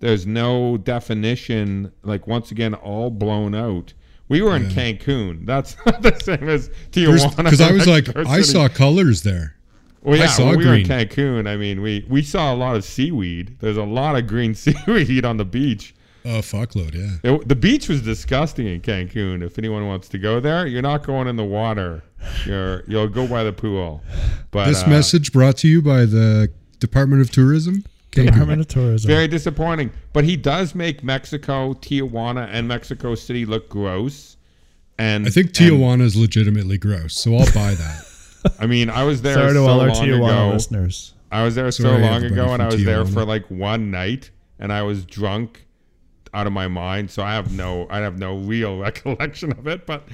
[0.00, 1.92] there's no definition.
[2.02, 3.92] Like once again, all blown out.
[4.28, 5.44] We were in Cancun.
[5.46, 7.36] That's not the same as Tijuana.
[7.36, 9.54] because I was like, I saw colors there.
[10.02, 10.84] Well, I yeah, saw when we were in.
[10.86, 11.48] Cancun.
[11.48, 13.56] I mean, we we saw a lot of seaweed.
[13.60, 15.94] There's a lot of green seaweed on the beach.
[16.24, 17.30] A fuckload, yeah.
[17.32, 19.42] It- the beach was disgusting in Cancun.
[19.42, 22.02] If anyone wants to go there, you're not going in the water.
[22.46, 24.02] You're you'll go by the pool.
[24.50, 27.84] But This uh, message brought to you by the Department of Tourism.
[28.12, 28.26] Cancun.
[28.26, 29.08] Department of Tourism.
[29.08, 29.90] very disappointing.
[30.12, 34.36] But he does make Mexico, Tijuana, and Mexico City look gross.
[34.98, 38.04] And I think and- Tijuana is legitimately gross, so I'll buy that.
[38.58, 40.52] I mean, I was there Sorry to so all our long Tijuana ago.
[40.52, 41.14] listeners.
[41.30, 43.12] I was there so Sorry, long everybody ago, and from I was there Tijuana.
[43.14, 45.66] for like one night, and I was drunk
[46.34, 47.10] out of my mind.
[47.10, 49.86] So I have no, I have no real recollection of it.
[49.86, 50.04] But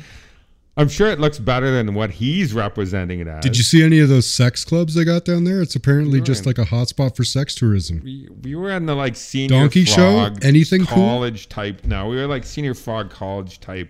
[0.77, 3.43] I'm sure it looks better than what he's representing it as.
[3.45, 5.63] Did you see any of those sex clubs they got down there?
[5.63, 6.59] It's apparently You're just right.
[6.59, 8.01] like a hotspot for sex tourism.
[8.03, 10.15] We, we were in the like senior Donkey show?
[10.17, 10.97] frog Anything cool?
[10.97, 11.85] college type.
[11.85, 13.89] No, we were like senior frog college type,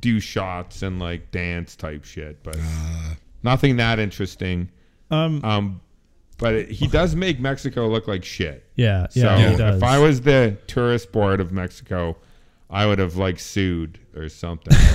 [0.00, 3.14] do shots and like dance type shit, but Uh.
[3.44, 4.70] Nothing that interesting.
[5.10, 5.80] Um, Um,
[6.38, 8.68] but it, he does make Mexico look like shit.
[8.74, 9.76] yeah, So yeah, he does.
[9.76, 12.16] if I was the tourist board of Mexico,
[12.68, 14.76] I would have like sued or something.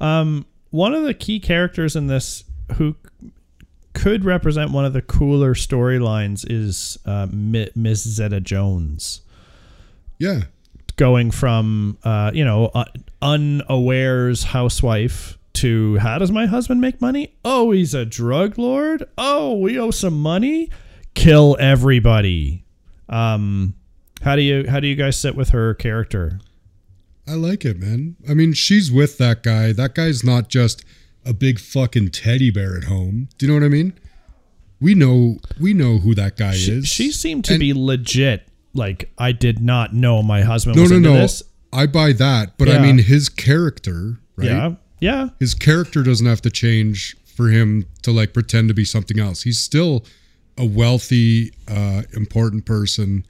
[0.00, 2.44] Um, one of the key characters in this
[2.76, 2.96] who
[3.92, 9.20] could represent one of the cooler storylines is uh, Miss Zeta Jones.
[10.18, 10.44] Yeah.
[10.96, 12.86] going from uh, you know uh,
[13.20, 17.34] unawares housewife to how does my husband make money?
[17.44, 19.04] Oh, he's a drug lord.
[19.18, 20.70] Oh, we owe some money.
[21.14, 22.64] Kill everybody.
[23.08, 23.74] Um,
[24.22, 26.40] how do you how do you guys sit with her character?
[27.26, 28.16] I like it, man.
[28.28, 29.72] I mean, she's with that guy.
[29.72, 30.84] That guy's not just
[31.24, 33.28] a big fucking teddy bear at home.
[33.38, 33.92] Do you know what I mean?
[34.80, 36.86] We know we know who that guy She, is.
[36.86, 38.46] she seemed to And- be legit.
[38.72, 41.16] Like I did not know my husband No, was no, into no.
[41.18, 41.42] this.
[41.72, 44.46] I buy that, but I mean his character, right?
[44.46, 45.28] Yeah, yeah.
[45.38, 49.42] His character doesn't have to change for him to like pretend to be something else.
[49.42, 50.04] He's still
[50.58, 53.24] a wealthy, uh, important person.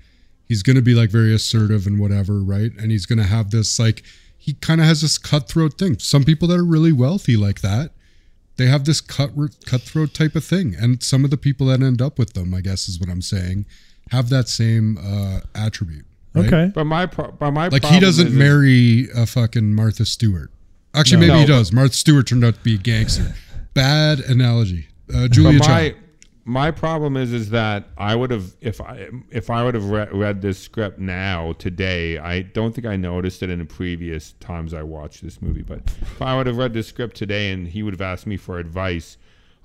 [0.46, 2.72] He's going to be like very assertive and whatever, right?
[2.78, 4.02] And he's going to have this like
[4.36, 5.98] he kind of has this cutthroat thing.
[5.98, 7.92] Some people that are really wealthy like that,
[8.56, 9.30] they have this cut
[9.66, 12.60] cutthroat type of thing, and some of the people that end up with them, I
[12.62, 13.64] guess, is what I'm saying,
[14.10, 16.04] have that same uh, attribute.
[16.34, 16.46] right?
[16.46, 16.72] Okay.
[16.74, 20.50] but my pro- but my Like he doesn't is- is- marry a fucking Martha Stewart.
[20.94, 21.34] Actually, No.
[21.34, 21.72] maybe he No, but- does.
[21.72, 23.34] Martha Stewart turned out to be a gangster.
[23.74, 24.88] Bad analogy.
[25.12, 25.94] Uh, But Julia my Child.
[26.44, 30.08] my problem is is that I would have if I if I would have re-
[30.12, 32.18] read this script now today.
[32.18, 35.62] I don't think I noticed it in the previous times I watched this movie.
[35.62, 38.36] But if I would have read this script today and he would have asked me
[38.36, 39.16] for advice,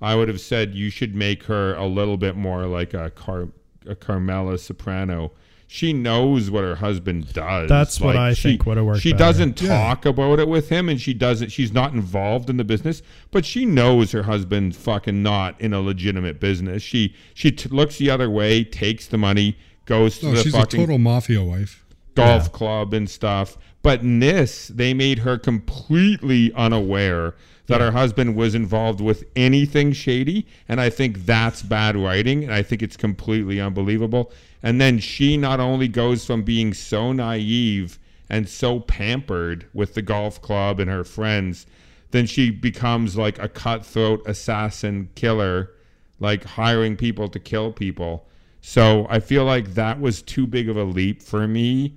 [0.02, 3.48] I would have said you should make her a little bit more like a Car
[3.88, 5.32] a Carmela Soprano.
[5.68, 7.68] She knows what her husband does.
[7.68, 9.24] That's what I she- think would've worked She better.
[9.24, 9.70] doesn't Yeah.
[9.70, 13.02] talk about it with him and she doesn't she's not involved in the business
[13.32, 17.98] but she knows her husband's fucking not in a legitimate business she she t- looks
[17.98, 21.44] the other way takes the money goes to No, the she's a fucking total mafia
[21.44, 21.84] wife.
[22.14, 27.34] golf club and stuff but in this they made her completely unaware
[27.68, 32.54] that her husband was involved with anything shady and i think that's bad writing and
[32.54, 34.32] i think it's completely unbelievable
[34.64, 38.00] and then she not only goes from being so naive
[38.30, 41.66] and so pampered with the golf club and her friends
[42.12, 45.72] then she becomes like a cutthroat assassin killer
[46.20, 48.26] like hiring people to kill people
[48.62, 51.96] so i feel like that was too big of a leap for me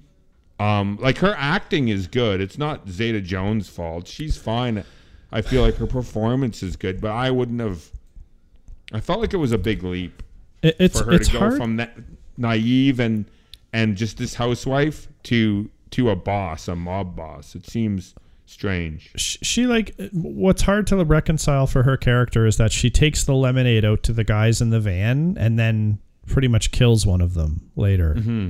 [0.60, 2.40] um, like her acting is good.
[2.40, 4.08] It's not Zeta Jones' fault.
[4.08, 4.84] She's fine.
[5.30, 7.84] I feel like her performance is good, but I wouldn't have.
[8.92, 10.22] I felt like it was a big leap
[10.62, 11.56] It, it's for her it's to go hard.
[11.58, 11.96] from that
[12.38, 13.26] naive and
[13.72, 17.54] and just this housewife to to a boss, a mob boss.
[17.54, 18.14] It seems
[18.46, 19.10] strange.
[19.16, 23.34] sh- she like what's hard to reconcile for her character is that she takes the
[23.34, 27.34] lemonade out to the guys in the van and then pretty much kills one of
[27.34, 28.14] them later.
[28.14, 28.48] Mm-hmm.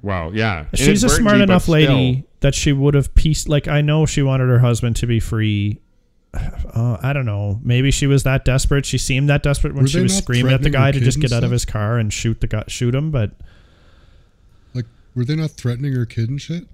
[0.00, 0.66] Wow, yeah.
[0.74, 2.28] She's a smart enough lady still.
[2.40, 3.48] that she would have pieced.
[3.48, 5.80] Like I know she wanted her husband to be free.
[6.34, 7.58] Uh, I don't know.
[7.62, 8.84] Maybe she was that desperate.
[8.86, 11.32] She seemed that desperate when Were she was screaming at the guy to just get
[11.32, 13.10] out of his car and shoot the guy, shoot him.
[13.10, 13.32] But
[14.74, 16.66] Like, were they not threatening her kid and shit?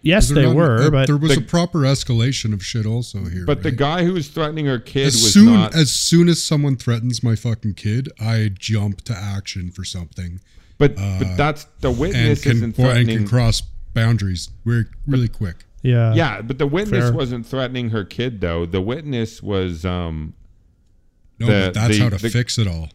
[0.00, 0.82] yes, they not- were.
[0.82, 3.44] uh, but there was The- a proper escalation of shit also here.
[3.44, 5.74] But the guy who was threatening her kid as was soon not.
[5.74, 10.40] as soon as someone threatens my fucking kid, I jump to action for something
[10.78, 13.60] but but that's the and witness can isn't or- and can cross
[13.92, 15.64] boundaries really really quick.
[15.82, 17.12] Yeah, yeah, but the witness Fair.
[17.12, 18.66] wasn't threatening her kid though.
[18.66, 20.34] The witness was um
[21.38, 22.88] No, The- but that's the- how to the- fix it all.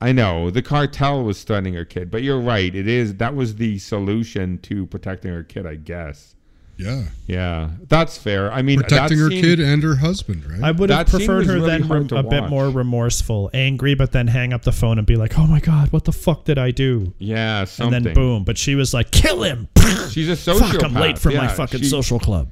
[0.00, 2.72] I know the cartel was threatening her kid, but you're right.
[2.74, 6.34] It is that was the solution to protecting her kid, I guess.
[6.78, 7.02] Yeah.
[7.26, 8.52] Yeah, that's fair.
[8.52, 10.62] I mean, Protecting her scene- kid and her husband, right?
[10.62, 12.70] I would have That scene preferred her really then hard re- to a bit more
[12.70, 16.04] remorseful, angry, but then hang up the phone and be like, "Oh my god, what
[16.04, 17.96] the fuck did I do?" Yeah, something.
[17.96, 19.68] And then boom, but she was like, "Kill him!"
[20.10, 20.84] She's a Fuck, sociopath.
[20.84, 22.50] I'm late for my fucking she- social club.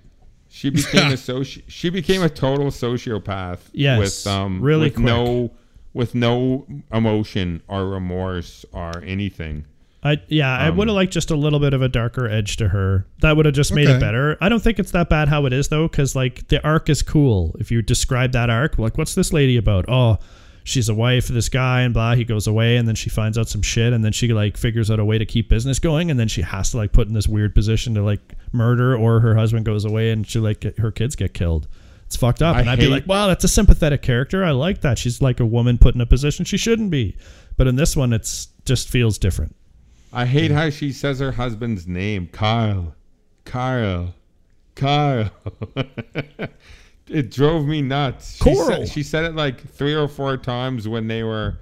[0.48, 3.58] She became a soci- She became a total sociopath.
[3.72, 5.04] Yes, with um, really with quick.
[5.06, 5.50] no,
[5.94, 9.66] with no emotion or remorse or anything.
[10.06, 12.56] I yeah, I Um, would have liked just a little bit of a darker edge
[12.58, 13.06] to her.
[13.20, 14.36] That would have just made it better.
[14.40, 17.02] I don't think it's that bad how it is though, because like the arc is
[17.02, 17.54] cool.
[17.58, 19.84] If you describe that arc, like what's this lady about?
[19.88, 20.18] Oh,
[20.64, 22.14] she's a wife of this guy and blah.
[22.14, 24.90] He goes away and then she finds out some shit and then she like figures
[24.90, 27.14] out a way to keep business going and then she has to like put in
[27.14, 28.20] this weird position to like
[28.52, 31.68] murder or her husband goes away and she like her kids get killed.
[32.06, 32.54] It's fucked up.
[32.56, 34.44] I and I'd be like, wow, that's a sympathetic character.
[34.44, 34.98] I like that.
[34.98, 37.16] She's like a woman put in a position she shouldn't be.
[37.56, 39.56] But in this one, it's just feels different.
[40.16, 42.94] I hate how she says her husband's name, Kyle,
[43.44, 44.14] Kyle,
[44.74, 45.30] Kyle.
[47.06, 48.36] it drove me nuts.
[48.36, 48.66] She Coral.
[48.66, 51.58] said, she said it like three or four times when they were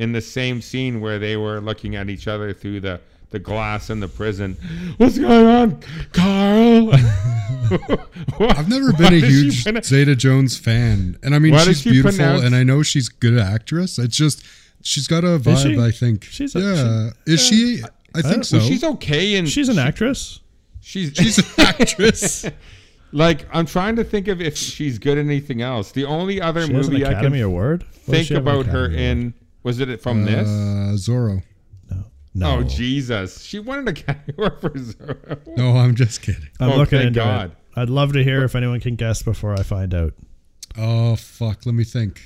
[0.00, 3.90] in the same scene where they were looking at each other through the, the glass
[3.90, 4.56] in the prison.
[4.96, 5.80] What's going on,
[6.12, 6.94] Carl?
[8.40, 12.56] I've never been a huge Zeta Jones fan, and I mean she's she beautiful, and
[12.56, 14.00] I know she's a good actress.
[14.00, 14.44] It's just
[14.84, 15.82] she's got a vibe.
[15.82, 16.24] I think.
[16.24, 17.10] She's a- yeah.
[17.32, 17.82] is she?
[18.14, 18.58] I think so.
[18.58, 20.38] Well, she's okay, and She's an actress.
[20.80, 22.46] she's She's an actress.
[23.10, 25.90] like I'm trying to think of if she's good at anything else.
[25.90, 27.82] The only other She has an movie I can Award.
[27.82, 28.94] What does think she about her Award?
[29.00, 30.46] in was it from this?
[30.48, 31.42] Uh, Zorro.
[31.90, 32.04] No,
[32.34, 32.58] No.
[32.58, 33.42] Oh Jesus!
[33.42, 35.56] She won an Academy Award for Zorro.
[35.56, 36.48] No, I'm just kidding.
[36.60, 37.50] I'm Oh, looking thank into God.
[37.52, 37.56] it.
[37.76, 40.14] I'd love to hear if anyone can guess before I find out.
[40.78, 41.66] Oh fuck.
[41.66, 42.22] Let me think.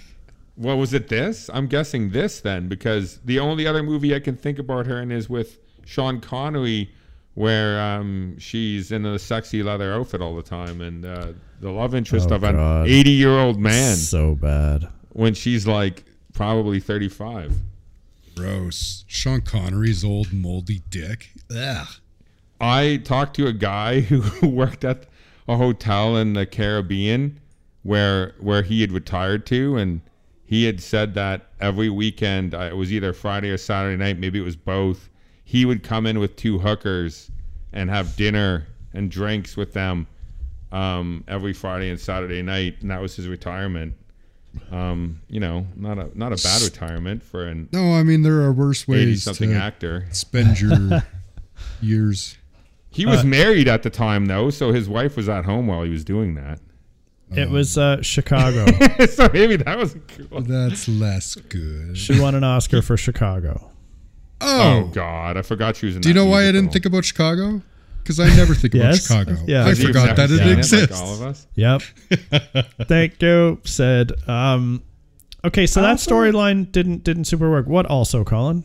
[0.58, 1.08] What was it?
[1.08, 1.48] This?
[1.54, 5.10] I'm guessing this then, because the only other movie I can think about her in
[5.12, 6.90] is with Sean Connery,
[7.34, 11.94] where um, she's in a sexy leather outfit all the time, and uh, the love
[11.94, 12.56] interest Oh, of an
[12.86, 14.88] 80 year old man So bad.
[15.10, 17.54] when she's like probably 35.
[18.36, 19.04] Gross.
[19.06, 21.30] Sean Connery's old moldy dick.
[21.56, 21.86] Ugh.
[22.60, 25.06] I talked to a guy who worked at
[25.46, 27.38] a hotel in the Caribbean
[27.84, 30.00] where where he had retired to and
[30.48, 34.38] he had said that every weekend uh, it was either Friday or Saturday night maybe
[34.38, 35.10] it was both
[35.44, 37.30] he would come in with two hookers
[37.72, 40.06] and have dinner and drinks with them
[40.72, 43.94] um, every Friday and Saturday night and that was his retirement
[44.72, 48.40] um, you know not a not a bad retirement for an No, I mean there
[48.40, 51.02] are worse 80 ways something to actor spend your
[51.80, 52.38] years.
[52.90, 55.90] He was married at the time, though, so his wife was at home while he
[55.90, 56.58] was doing that.
[57.30, 58.64] It was uh, Chicago.
[59.06, 60.40] so maybe that was cool.
[60.40, 61.96] That's less good.
[61.98, 63.70] she won an Oscar for Chicago.
[64.40, 66.00] Oh, Oh, God, I forgot she was in.
[66.02, 67.60] do you that know why I didn't think about Chicago?
[68.02, 69.36] Because I never think about Chicago.
[69.46, 69.64] Yeah.
[69.66, 70.92] I You've forgot never that it seen exists.
[70.92, 71.46] like all of us.
[71.56, 71.82] Yep.
[72.88, 73.60] Thank you.
[73.64, 74.12] Said.
[74.28, 74.82] Um,
[75.44, 77.66] okay, so that storyline didn't didn't super work.
[77.66, 78.64] What also, Colin?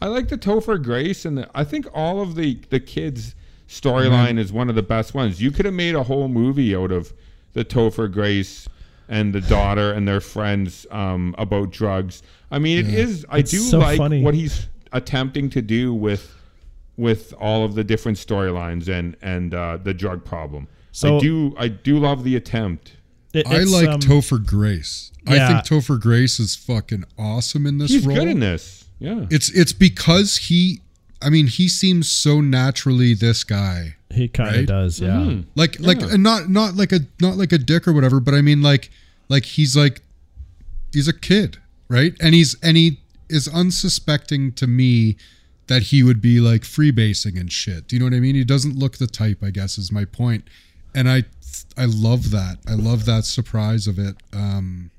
[0.00, 3.36] I like the Topher Grace, and the, I think all of the the kids'
[3.68, 5.40] storyline is one of the best ones.
[5.40, 7.12] You could have made a whole movie out of
[7.52, 8.68] the Topher Grace
[9.08, 12.22] and the daughter and their friends um, about drugs.
[12.50, 13.26] I mean, it is.
[13.28, 14.22] I It's do so like funny.
[14.22, 16.34] what he's attempting to do with
[16.96, 20.68] with all of the different storylines and and uh, the drug problem.
[20.92, 22.96] So- I do I do love the attempt.
[23.32, 25.10] It- I like um, Topher Grace.
[25.26, 28.16] I think Topher Grace is fucking awesome in this He's role.
[28.16, 28.84] good in this.
[28.98, 29.26] Yeah.
[29.30, 30.80] It's it's because he
[31.22, 33.96] I mean he seems so naturally this guy.
[34.10, 34.66] He kind of right?
[34.66, 35.00] does.
[35.00, 35.10] Yeah.
[35.10, 35.48] Mm-hmm.
[35.54, 38.40] Like like and not not like a not like a dick or whatever, but I
[38.40, 38.90] mean like
[39.28, 40.00] like he's like
[40.92, 41.58] he's a kid,
[41.88, 42.14] right?
[42.20, 45.16] And he's and he is unsuspecting to me
[45.68, 47.88] that he would be like freebasing and shit.
[47.88, 48.34] Do you know what I mean?
[48.34, 50.44] He doesn't look the type, I guess is my point.
[50.94, 51.24] And I
[51.76, 52.58] I love that.
[52.66, 54.16] I love that surprise of it.
[54.32, 54.90] Um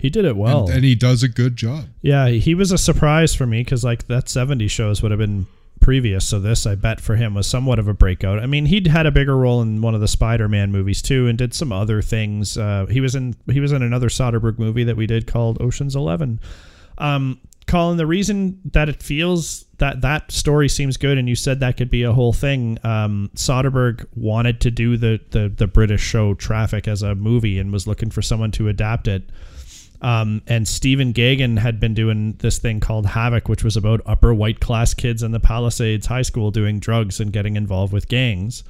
[0.00, 0.66] He did it well.
[0.66, 1.84] and, and he does a good job.
[2.00, 5.46] Yeah, he was a surprise for me because like that 70 shows would have been
[5.80, 6.26] previous.
[6.26, 8.38] So this, I bet, for him was somewhat of a breakout.
[8.38, 11.36] I mean, he'd had a bigger role in one of the Spider-Man movies too, and
[11.36, 12.56] did some other things.
[12.56, 15.96] Uh, he was in he was in another Soderbergh movie that we did called Ocean's
[15.96, 16.40] Eleven.
[16.98, 21.60] Um, Colin, the reason that it feels that that story seems good, and you said
[21.60, 22.78] that could be a whole thing.
[22.84, 27.72] Um, Soderbergh wanted to do the, the the British show Traffic as a movie, and
[27.72, 29.22] was looking for someone to adapt it.
[30.02, 34.32] Um, and Stephen Gaghan had been doing this thing called Havoc, which was about upper
[34.32, 38.64] white class kids in the Palisades High School doing drugs and getting involved with gangs.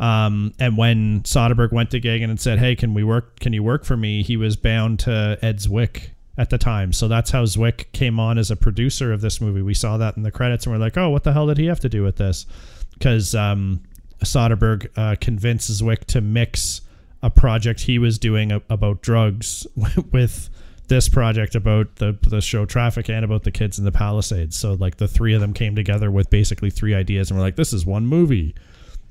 [0.00, 3.38] Um, and when Soderbergh went to Gagan and said, "Hey, can we work?
[3.38, 7.06] Can you work for me?" He was bound to Ed Zwick at the time, so
[7.06, 9.62] that's how Zwick came on as a producer of this movie.
[9.62, 11.66] We saw that in the credits, and we're like, "Oh, what the hell did he
[11.66, 12.46] have to do with this?"
[12.94, 13.82] Because um,
[14.24, 16.80] Soderbergh uh, convinces Wick to mix
[17.22, 19.66] a project he was doing a- about drugs
[20.12, 20.50] with
[20.92, 24.58] this project about the the show Traffic and about the kids in the Palisades.
[24.58, 27.56] So like the three of them came together with basically three ideas and were like,
[27.56, 28.54] "This is one movie."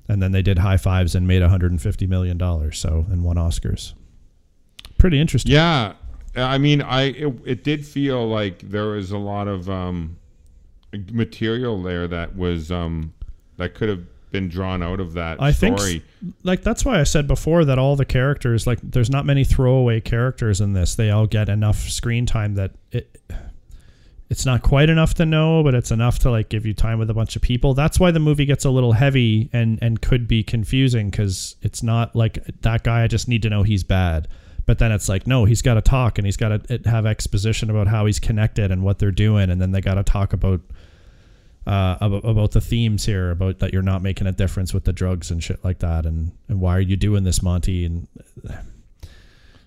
[0.08, 2.78] And then they did high fives and made 150 million dollars.
[2.78, 3.94] So and won Oscars.
[5.00, 5.54] Pretty interesting.
[5.54, 5.94] Yeah,
[6.36, 10.18] I mean, I it, it did feel like there was a lot of um,
[11.12, 13.12] material there that was um,
[13.58, 16.04] that could have been drawn out of that I think story.
[16.24, 19.44] s- like that's why I said before that all the characters like there's not many
[19.44, 20.96] throwaway characters in this.
[20.96, 23.20] They all get enough screen time that it
[24.30, 27.10] it's not quite enough to know, but it's enough to like give you time with
[27.10, 27.74] a bunch of people.
[27.74, 31.84] That's why the movie gets a little heavy and and could be confusing cuz it's
[31.84, 34.28] not like that guy I just need to know he's bad.
[34.66, 37.70] But then it's like no, he's got to talk and he's got to have exposition
[37.70, 40.62] about how he's connected and what they're doing and then they got to talk about
[41.68, 44.94] uh, about, about the themes here about that you're not making a difference with the
[44.94, 48.08] drugs and shit like that and, and why are you doing this monty and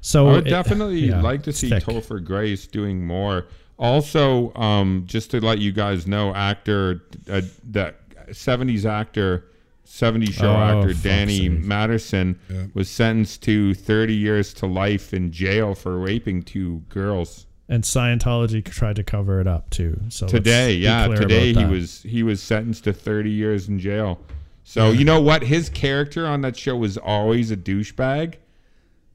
[0.01, 1.85] so I would it- definitely yeah, like to see thick.
[1.85, 3.47] Topher Grace doing more.
[3.79, 7.41] Also, um, just to let you guys know, actor uh,
[7.71, 7.97] that
[8.29, 9.47] '70s actor,
[9.87, 12.67] '70s show Oh, actor Danny Masterson Yeah.
[12.75, 17.47] was sentenced to 30 years to life in jail for raping two girls.
[17.75, 20.01] And Scientology tried to cover it up too.
[20.09, 21.71] So today yeah today he that.
[21.71, 24.21] was he was sentenced to 30 years in jail.
[24.63, 25.43] So you know what?
[25.43, 28.37] His character on that show was always a douchebag.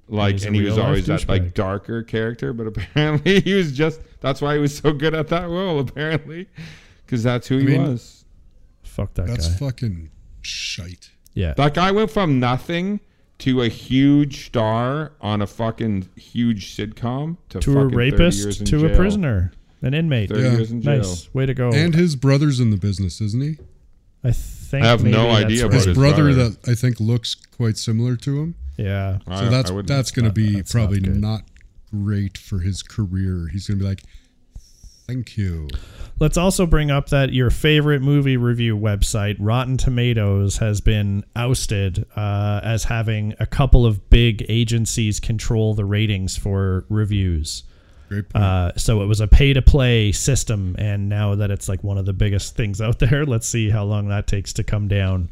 [0.09, 4.01] Like he's and he was always that like darker character but apparently he was just
[4.19, 6.47] that's why he was so good at that role apparently.
[7.05, 8.25] Because that's who he mean, was.
[8.83, 9.67] Fuck that That's guy.
[9.67, 11.11] fucking shite.
[11.33, 11.53] yeah.
[11.53, 12.99] That guy went from nothing
[13.39, 18.45] to a huge star on a fucking huge sitcom to, to a fucking 30 years
[18.45, 20.51] rapist in to a prisoner an inmate 30 Yeah.
[20.53, 23.57] years in jail nice way to go And his brother's in the business, isn't he?
[24.23, 25.67] I think I have no that's idea right.
[25.67, 26.49] about His his brother, brother.
[26.49, 28.55] that I think looks quite similar to him.
[28.77, 31.15] yeah So I that's wouldn't- that's going to not- be that's probably good.
[31.21, 31.43] not,
[31.91, 33.47] great for his career.
[33.51, 34.03] He's going to be like,
[35.07, 35.69] "Thank you."
[36.19, 42.05] Let's also bring up that your favorite movie review website, Rotten Tomatoes, has been ousted
[42.15, 47.63] uh, as having a couple of big agencies control the ratings for reviews.
[48.35, 51.97] Uh, so it was a pay to play system, and now that it's like one
[51.97, 55.29] of the biggest things out there, let's see how long that takes to come down.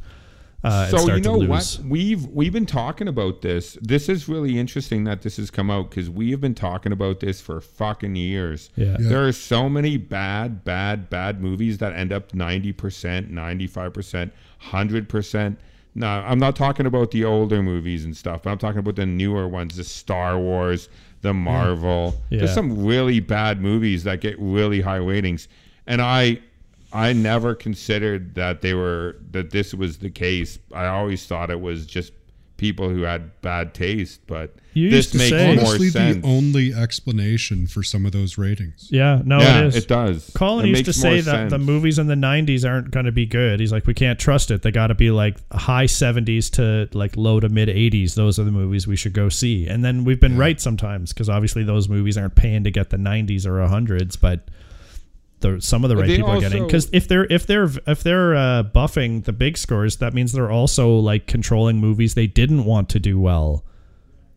[0.64, 3.78] Uh, and so start you know to what we've we've been talking about this.
[3.80, 7.20] This is really interesting that this has come out because we have been talking about
[7.20, 8.72] this for fucking years.
[8.76, 8.98] Yeah.
[9.00, 9.10] Yeah.
[9.10, 12.74] there are so many bad bad bad movies that end up 90%
[13.32, 14.32] 95%
[14.64, 15.58] 100%
[15.96, 18.42] no i'm not talking about the older movies and stuff.
[18.44, 20.90] But i'm talking about the newer ones the star wars
[21.22, 22.16] the marvel.
[22.30, 22.40] Yeah.
[22.40, 25.48] there's some really bad movies that get really high ratings.
[25.86, 26.40] And i
[26.94, 30.58] I never considered that they were that this was the case.
[30.74, 32.14] I always thought it was just
[32.56, 36.16] people who had bad taste, but You this used to makes say- more Honestly, sense.
[36.18, 38.88] the only explanation for some of those ratings.
[38.90, 39.76] Yeah, no, yeah, it is.
[39.76, 40.32] it does.
[40.34, 43.12] Colin It used to say more that the movies in the 90s aren't going to
[43.12, 43.60] be good.
[43.60, 44.64] He's like, we can't trust it.
[44.64, 48.16] They got to be like high 70s to like low to mid 80s.
[48.16, 49.68] Those are the movies we should go see.
[49.68, 52.98] And then we've been right sometimes because obviously those movies aren't paying to get the
[52.98, 54.48] 90s or 100s, but
[55.40, 58.36] the, some of the right people are getting because if they're if they're if they're
[58.36, 62.90] uh, buffing the big scores, that means they're also like controlling movies they didn't want
[62.90, 63.64] to do well.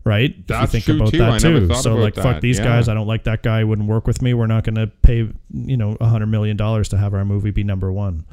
[0.04, 0.46] Right?
[0.46, 1.60] That's if you think about too.
[1.60, 1.74] that too.
[1.82, 2.64] So like fuck these Yeah.
[2.64, 4.34] guys, I don't like that guy, wouldn't work with me.
[4.34, 7.64] We're not gonna pay you know, a hundred million dollars to have our movie be
[7.64, 8.24] number one.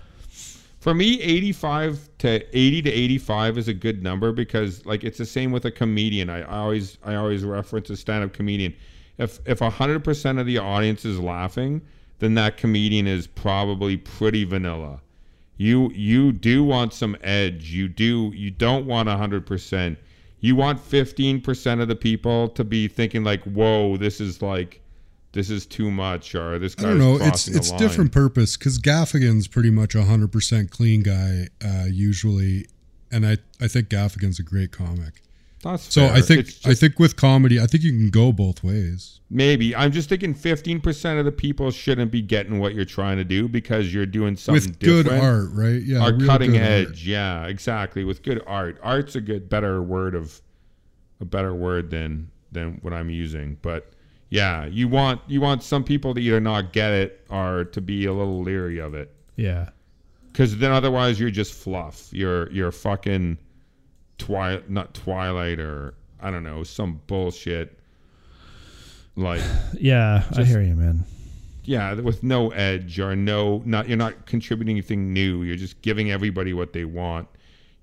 [0.80, 5.26] For me, 85 to 80 to 85 is a good number because like it's the
[5.26, 6.30] same with a comedian.
[6.30, 8.74] I, I always I always reference a stand-up comedian.
[9.18, 11.82] If if 100% of the audience is laughing,
[12.20, 15.02] then that comedian is probably pretty vanilla.
[15.58, 17.72] You you do want some edge.
[17.72, 19.98] You do you don't want 100%.
[20.40, 24.82] You want 15% of the people to be thinking like, "Whoa, this is like
[25.32, 27.18] this is too much," or "This guy I don't know.
[27.20, 31.86] It's it's line." different purpose because Gaffigan's pretty much a hundred percent clean guy uh,
[31.90, 32.68] usually,
[33.12, 35.24] and I I think Gaffigan's a great comic.
[35.72, 36.16] That's So fair.
[36.18, 39.20] I think It's I think with comedy, I think you can go both ways.
[39.30, 39.76] Maybe.
[39.76, 43.48] I'm just thinking 15% of the people shouldn't be getting what you're trying to do
[43.50, 45.24] because you're doing something with good different.
[45.24, 45.82] art, right?
[45.82, 46.70] Yeah, Or real cutting good art.
[46.90, 47.06] edge.
[47.08, 48.04] Yeah, exactly.
[48.06, 48.80] With good art.
[48.82, 50.42] Art's a good better word of
[51.20, 53.58] a better word than than what I'm using.
[53.62, 53.92] But
[54.30, 58.06] yeah, you want you want some people to either not get it or to be
[58.06, 59.14] a little leery of it.
[59.36, 59.70] Yeah.
[60.34, 62.08] Cuz then otherwise you're just fluff.
[62.12, 63.40] You're you're fucking
[64.18, 67.78] twilight not twilight or I don't know, some bullshit
[69.16, 69.42] like
[69.80, 71.04] Yeah, I hear you, man.
[71.64, 75.44] yeah, with no edge or no not you're not contributing anything new.
[75.44, 77.28] You're just giving everybody what they want.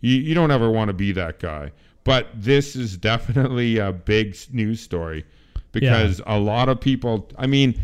[0.00, 1.72] You you don't ever want to be that guy.
[2.04, 5.24] But this is definitely a big news story
[5.72, 7.30] because a lot of people.
[7.38, 7.80] I mean,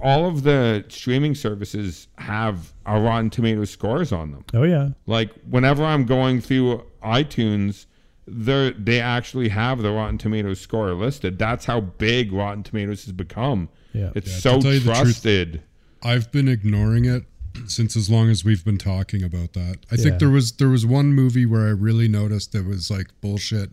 [0.00, 4.44] all of the streaming services have a Rotten Tomato scores on them.
[4.54, 4.90] Oh yeah.
[5.06, 7.86] Like whenever I'm going through iTunes,
[8.26, 11.38] they they actually have the Rotten Tomatoes score listed.
[11.38, 13.68] That's how big Rotten Tomatoes has become.
[13.92, 14.10] Yeah.
[14.14, 15.62] It's Yeah, so tell you truth- trusted.
[16.02, 17.24] I've been ignoring it
[17.66, 19.78] since as long as we've been talking about that.
[19.90, 20.02] I Yeah.
[20.04, 23.70] think there was there was one movie where I really noticed that was like bullshit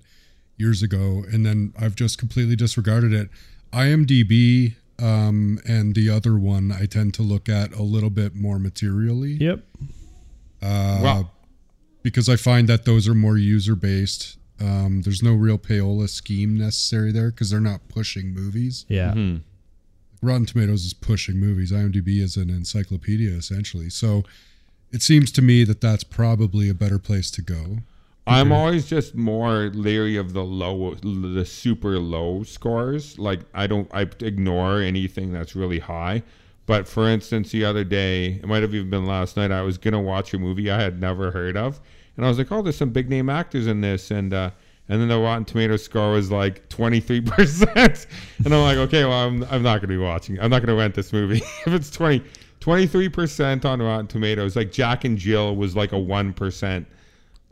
[0.57, 3.29] years ago, and then I've just completely disregarded it.
[3.73, 8.59] IMDb um, and the other one I tend to look at a little bit more
[8.59, 9.63] materially Yep.
[10.61, 11.33] uh, Well-
[12.03, 14.37] because I find that those are more user based.
[14.59, 18.85] Um, there's no real payola scheme necessary there because they're not pushing movies.
[18.89, 19.13] Yeah.
[19.13, 19.37] Mm-hmm.
[20.27, 21.71] Rotten Tomatoes is pushing movies.
[21.71, 23.89] IMDb is an encyclopedia essentially.
[23.89, 24.23] So
[24.91, 27.79] it seems to me that that's probably a better place to go.
[28.27, 33.17] I'm always just more leery of the low, the super low scores.
[33.17, 36.23] Like I don't, I ignore anything that's really high.
[36.67, 39.77] But for instance, the other day, it might have even been last night, I was
[39.77, 41.81] gonna watch a movie I had never heard of,
[42.15, 44.51] and I was like, "Oh, there's some big name actors in this," and uh,
[44.87, 48.07] and then the Rotten Tomato score was like 23 percent,
[48.45, 50.39] and I'm like, "Okay, well, I'm I'm not gonna be watching.
[50.39, 52.23] I'm not gonna rent this movie if it's 20."
[52.61, 54.55] 23% on Rotten Tomatoes.
[54.55, 56.85] Like Jack and Jill was like a 1%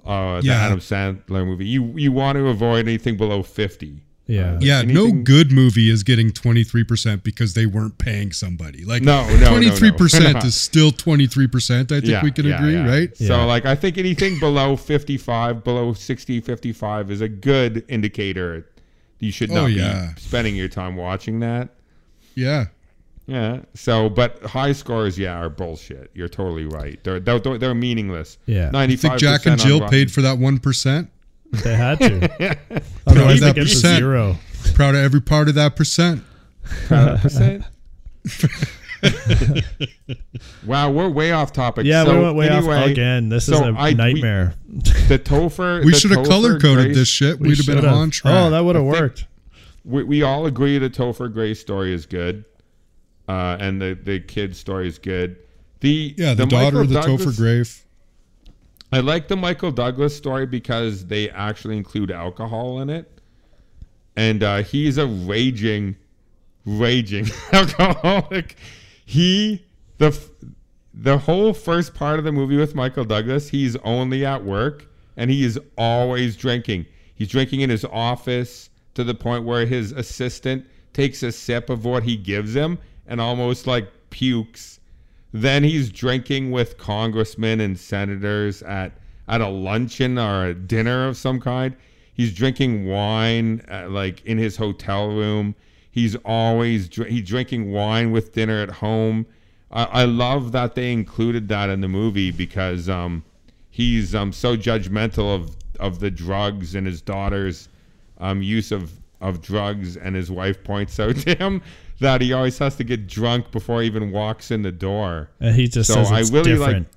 [0.05, 0.65] uh, the Yeah.
[0.65, 1.65] Adam Sandler movie.
[1.65, 4.03] You you want to avoid anything below fifty.
[4.27, 4.59] Yeah.
[4.61, 8.85] Yeah, no good movie is getting 23% because they weren't paying somebody.
[8.85, 9.69] Like No, no, no, no.
[9.71, 12.87] 23% is still 23%, I think we can agree, yeah.
[12.87, 13.17] right?
[13.17, 18.67] So like I think anything below 55, below 60, 55 is a good indicator.
[19.19, 20.11] You should Oh, not yeah.
[20.15, 21.69] be spending your time watching that.
[22.35, 22.65] Yeah.
[23.29, 23.61] Yeah.
[23.75, 26.09] So, but high scores, yeah, are bullshit.
[26.15, 27.01] You're totally right.
[27.03, 28.37] They're they're, they're meaningless.
[28.47, 28.71] Yeah.
[28.71, 29.17] Ninety I think.
[29.19, 31.07] Jack and Jill paid for that 1%.
[31.51, 32.57] They had to.
[33.07, 33.99] Otherwise, that they get percent.
[33.99, 34.35] zero.
[34.73, 36.23] Proud of every part of that percent.
[36.87, 37.63] percent.
[40.65, 41.85] wow, we're way off topic.
[41.85, 43.29] Yeah, so we went way anyway, off again.
[43.29, 44.55] This is so a I- we- nightmare.
[45.07, 45.83] the Topher.
[45.83, 47.39] We should have color coded this shit.
[47.39, 48.33] We We'd have been on track.
[48.35, 49.25] Oh, that would have worked.
[49.85, 52.45] we, we all agree the Topher Grace story is good,
[53.29, 55.37] uh, and the the kid story is good.
[55.81, 57.85] The yeah, the, daughter Michael of the Douglas- Topher Grace.
[58.91, 63.21] I like the Michael Douglas story because they actually include alcohol in it,
[64.15, 65.95] and uh, he's a raging,
[66.65, 68.57] raging alcoholic.
[69.05, 69.63] He
[69.99, 70.19] the
[70.93, 75.29] the whole first part of the movie with Michael Douglas, he's only at work and
[75.29, 76.85] he is always drinking.
[77.13, 81.85] He's drinking in his office to the point where his assistant takes a sip of
[81.85, 84.79] what he gives him and almost like pukes.
[85.33, 88.93] Then he's drinking with congressmen and senators at
[89.27, 91.75] at a luncheon or a dinner of some kind.
[92.13, 95.55] He's drinking wine uh like in his hotel room.
[95.91, 99.25] He's always dr- he's drinking wine with dinner at home.
[99.71, 103.23] I, I love that they included that in the movie because um,
[103.69, 107.69] he's um, so judgmental of of the drugs and his daughter's
[108.19, 108.91] um, use of
[109.21, 111.61] of drugs, and his wife points out to him
[111.99, 115.29] that he always has to get drunk before he even walks in the door.
[115.39, 116.87] And he just So says I it's really like- different.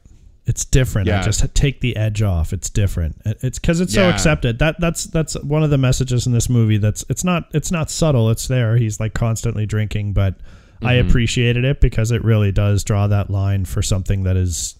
[0.47, 1.09] it's different.
[1.09, 1.23] I Yeah.
[1.23, 2.53] just take the edge off.
[2.53, 3.21] It's different.
[3.25, 4.59] It's because it's so accepted.
[4.59, 6.79] That that's that's one of the messages in this movie.
[6.79, 8.31] That's it's not it's not subtle.
[8.31, 8.77] It's there.
[8.77, 10.37] He's like constantly drinking, but
[10.83, 11.09] I Mm-hmm.
[11.09, 14.75] appreciated it because it really does draw that line for something that is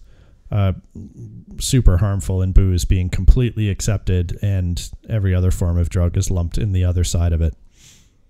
[0.51, 0.73] uh,
[1.59, 6.57] super harmful in booze being completely accepted, and every other form of drug is lumped
[6.57, 7.55] in the other side of it.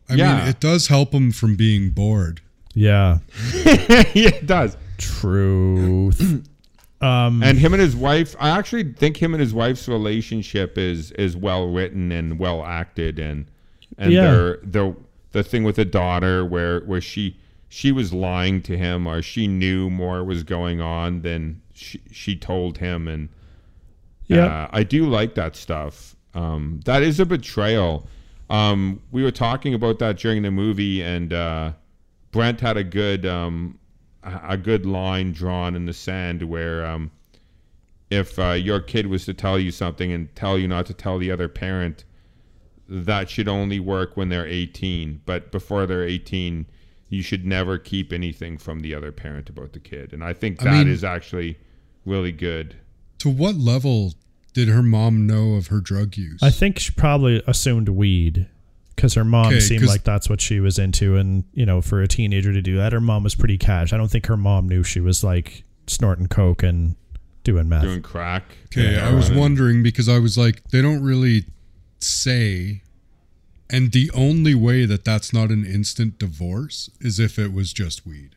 [0.09, 0.37] I Yeah.
[0.39, 2.41] mean, it does help him from being bored.
[2.75, 3.19] Yeah,
[3.53, 4.75] yeah, it does.
[4.97, 6.47] truth.
[7.01, 11.11] um, And him and his wife, I actually think him and his wife's relationship is
[11.11, 13.45] is well written and well acted, and
[13.97, 14.21] and Yeah.
[14.31, 14.95] their the
[15.31, 17.37] the thing with the daughter where where she
[17.69, 22.35] she was lying to him or she knew more was going on than she she
[22.35, 23.29] told him, and
[24.27, 24.45] Yeah.
[24.45, 26.15] uh, I do like that stuff.
[26.33, 28.07] Um, that is a betrayal.
[28.53, 31.73] Um, we were talking about that during the movie, and uh,
[32.31, 33.79] Brent had a good um,
[34.23, 37.09] a good line drawn in the sand where um,
[38.11, 41.17] if uh, your kid was to tell you something and tell you not to tell
[41.17, 42.03] the other parent,
[42.87, 45.21] that should only work when they're 18.
[45.25, 46.67] But before they're 18,
[47.09, 50.13] you should never keep anything from the other parent about the kid.
[50.13, 51.57] And I think I that is mean- actually
[52.05, 52.75] really good.
[53.19, 54.13] To what level
[54.53, 56.41] did her mom know of her drug use?
[56.43, 58.47] I think she probably assumed weed
[58.95, 61.81] because her mom Okay, seemed 'cause- like that's what she was into, and you know,
[61.81, 63.91] for a teenager to do that, her mom was pretty cash.
[63.93, 66.95] I don't think her mom knew she was like snorting coke and
[67.43, 67.83] doing meth.
[67.83, 68.43] doing crack.
[68.67, 71.45] Okay, I was wondering because I was like, they don't really
[71.99, 72.81] say,
[73.69, 78.05] and the only way that that's not an instant divorce is if it was just
[78.05, 78.35] weed.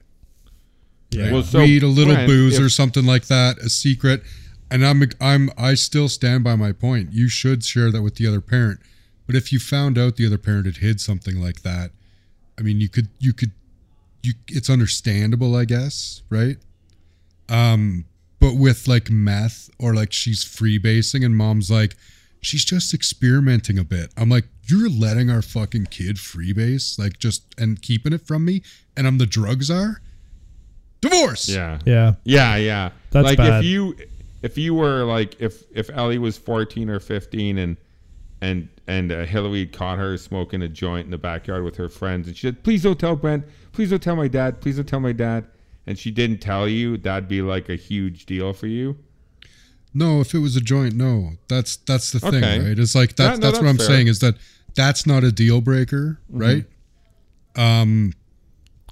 [1.12, 1.30] yeah.
[1.32, 4.22] Well, so, weed, a little Brent, booze if- or something like that, a secret.
[4.70, 7.12] And I'm I'm I still stand by my point.
[7.12, 8.80] You should share that with the other parent.
[9.26, 11.90] But if you found out the other parent had hid something like that,
[12.58, 13.52] I mean, you could you could
[14.22, 16.56] you it's understandable, I guess, right?
[17.48, 18.06] Um,
[18.40, 21.94] but with like meth or like she's freebasing and mom's like
[22.40, 24.12] she's just experimenting a bit.
[24.16, 28.62] I'm like, you're letting our fucking kid freebase, like just and keeping it from me,
[28.96, 30.00] and I'm the drug czar.
[31.00, 31.48] Divorce.
[31.48, 31.78] Yeah.
[31.84, 32.14] yeah.
[32.24, 32.90] Yeah, yeah.
[33.10, 33.60] That's like bad.
[33.60, 33.96] if you
[34.43, 37.76] if you were like if if Ellie was 14 or 15 and
[38.41, 42.28] and and uh, Hillary caught her smoking a joint in the backyard with her friends
[42.28, 43.45] and she said, "Please don't tell Brent.
[43.72, 44.61] Please don't tell my dad.
[44.61, 45.47] Please don't tell my dad."
[45.89, 48.97] And she didn't tell you, that'd be like a huge deal for you.
[49.95, 51.32] No, if it was a joint, no.
[51.49, 52.78] That's that's the thing, right?
[52.78, 53.87] It's like Yeah, that's no, that's what I'm fair.
[53.87, 54.34] saying is that
[54.74, 56.39] that's not a deal breaker, Mm-hmm.
[56.39, 56.64] right?
[57.57, 58.12] Um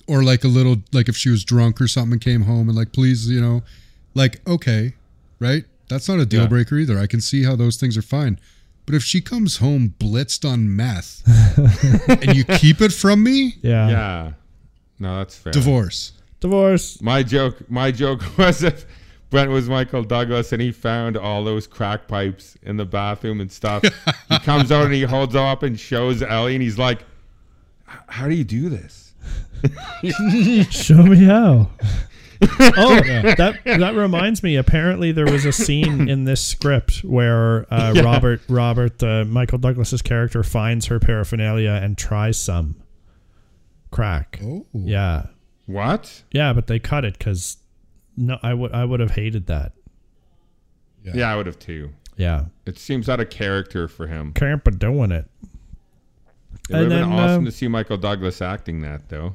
[0.07, 2.77] or like a little like if she was drunk or something and came home and
[2.77, 3.63] like please, you know,
[4.15, 4.95] like okay,
[5.45, 5.65] right?
[5.89, 6.49] That's not a deal Yeah.
[6.49, 6.99] breaker either.
[6.99, 8.39] I can see how those things are fine.
[8.87, 11.23] But if she comes home blitzed on meth
[12.23, 13.89] and you keep it from me, Yeah.
[13.89, 14.33] yeah.
[14.99, 15.53] No, that's fair.
[15.53, 16.13] divorce.
[16.41, 17.01] Divorce.
[17.03, 18.85] My joke, my joke was if
[19.31, 23.51] Brent was Michael Douglas and he found all those crack pipes in the bathroom and
[23.51, 23.83] stuff.
[24.29, 27.05] he comes out and he holds them up and shows Ellie, and he's like,
[27.87, 29.13] "How do you do this?"
[30.71, 31.71] Show me how.
[32.43, 33.01] Oh,
[33.39, 34.57] that that reminds me.
[34.57, 40.03] Apparently, there was a scene in this script where uh, Robert Robert uh, Michael Douglas's
[40.03, 42.77] character finds her paraphernalia and tries some
[43.91, 44.41] crack.
[44.43, 44.67] Oh.
[44.73, 45.27] Yeah,
[45.67, 46.23] What?
[46.33, 47.59] yeah, but they cut it because
[48.17, 49.73] no, I would I would have hated that.
[51.03, 51.91] Yeah, I would have too.
[52.17, 54.33] Yeah, It seems out of character for him.
[54.35, 55.29] can't be doing it.
[56.71, 59.35] It would have been then, awesome um, to see Michael Douglas acting that though.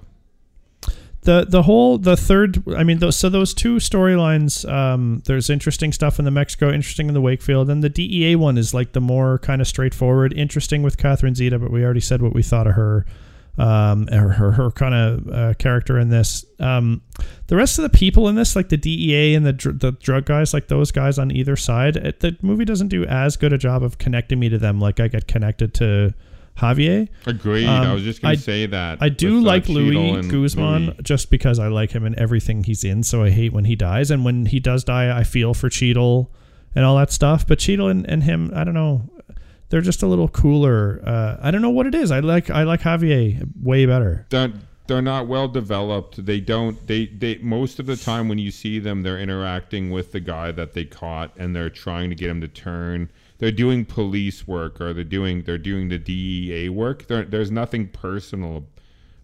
[1.22, 5.92] The the whole the third i mean those, so those two storylines um there's interesting
[5.92, 9.02] stuff in the mexico interesting in the wakefield and the dea one is like the
[9.02, 12.68] more kind of straightforward interesting with catherine zeta but we already said what we thought
[12.68, 13.06] of her
[13.58, 16.46] um her her, her kind of uh, character in this.
[16.60, 17.02] Um
[17.48, 20.26] the rest of the people in this like the dea and the dr- the drug
[20.26, 23.58] guys like those guys on either side it, the movie doesn't do as good a
[23.58, 26.14] job of connecting me to them like i get connected to
[26.60, 27.66] javier Agreed.
[27.68, 29.00] I Um, was just gonna say that.
[29.02, 30.96] I do uh, like Cheadle Luis Guzman Luis.
[31.04, 33.04] just because I like him in everything he's in.
[33.04, 36.32] So I hate when he dies, and when he does die, I feel for Cheadle
[36.76, 37.48] and all that stuff.
[37.48, 39.10] But Cheadle and, and him, I don't know,
[39.70, 41.02] they're just a little cooler.
[41.06, 42.12] Uh, I don't know what it is.
[42.12, 44.26] I like I like Javier way better.
[44.30, 44.52] They're,
[44.88, 46.26] they're not well developed.
[46.26, 46.86] They don't.
[46.88, 50.52] They they most of the time when you see them, they're interacting with the guy
[50.54, 53.12] that they caught, and they're trying to get him to turn.
[53.40, 57.08] They're doing police work, or they're doing they're doing the DEA work.
[57.08, 58.66] There, there's nothing personal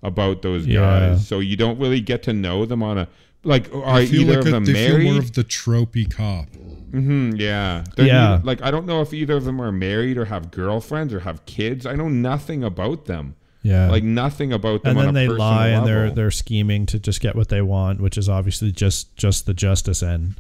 [0.04, 0.80] about those Yeah.
[1.12, 3.08] guys, so you don't really get to know them on a
[3.44, 3.74] like.
[3.74, 5.12] Are feel either like of a, them they feel married?
[5.12, 6.48] more of the tropey cop.
[6.92, 8.14] Mm-hmm, yeah, They're Yeah.
[8.30, 11.20] neither- like I don't know if either of them are married or have girlfriends or
[11.22, 11.86] have kids.
[11.86, 13.36] I know nothing about them.
[13.64, 13.90] Yeah.
[13.90, 14.96] Like nothing about them.
[14.96, 18.18] and then they lie and they're they're scheming to just get what they want, which
[18.18, 20.36] is obviously just just the justice end.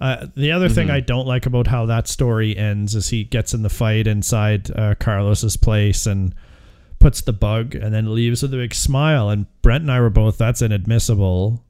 [0.00, 0.96] Uh, the other thing Mm-hmm.
[0.96, 4.70] I don't like about how that story ends is he gets in the fight inside
[4.70, 6.34] uh, Carlos's place and
[7.00, 9.28] puts the bug and then leaves with a big smile.
[9.28, 11.64] And Brent and I were both that's inadmissible.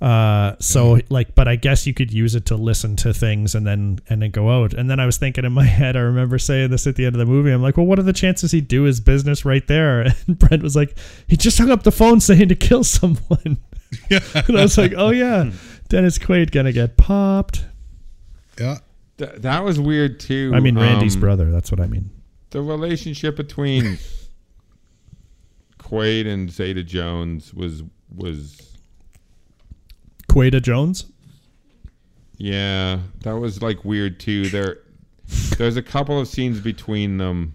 [0.00, 3.66] Uh, so like, but I guess you could use it to listen to things and
[3.66, 4.72] then and then go out.
[4.72, 7.14] And then I was thinking in my head, I remember saying this at the end
[7.14, 7.50] of the movie.
[7.50, 10.06] I'm like, well, what are the chances he'd do his business right there?
[10.26, 10.96] And Brent was like,
[11.26, 13.58] he just hung up the phone saying to kill someone.
[14.10, 15.50] and I was like, oh yeah,
[15.88, 17.64] Dennis Quaid gonna get popped.
[18.58, 18.78] Yeah.
[19.18, 20.52] Th- that was weird too.
[20.54, 21.50] I mean, Randy's Um, brother.
[21.50, 22.10] That's what I mean.
[22.50, 23.98] The relationship between
[25.78, 27.82] Quaid and Zeta Jones was
[28.14, 28.76] was
[30.28, 31.06] Quaida Jones.
[32.38, 34.48] yeah, that was like weird too.
[34.48, 34.78] There,
[35.58, 37.54] there's a couple of scenes between them.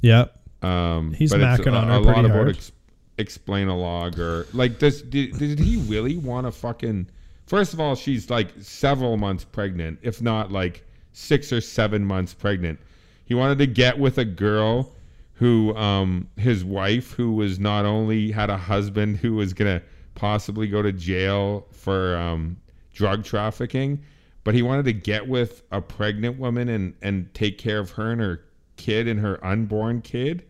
[0.00, 0.26] Yeah.
[0.62, 2.48] Um, He's but it's macking a, on her a lot pretty about hard.
[2.56, 2.72] ex-
[3.18, 7.08] explain a log or like does did, did he really want to fucking
[7.46, 10.84] first of all she's like several months pregnant if not like
[11.18, 12.78] six or seven months pregnant.
[13.24, 14.92] He wanted to get with a girl
[15.34, 19.82] who um his wife who was not only had a husband who was gonna
[20.14, 22.56] possibly go to jail for um
[22.92, 24.00] drug trafficking
[24.44, 28.10] but he wanted to get with a pregnant woman and and take care of her
[28.10, 28.44] and her
[28.76, 30.44] kid and her unborn kid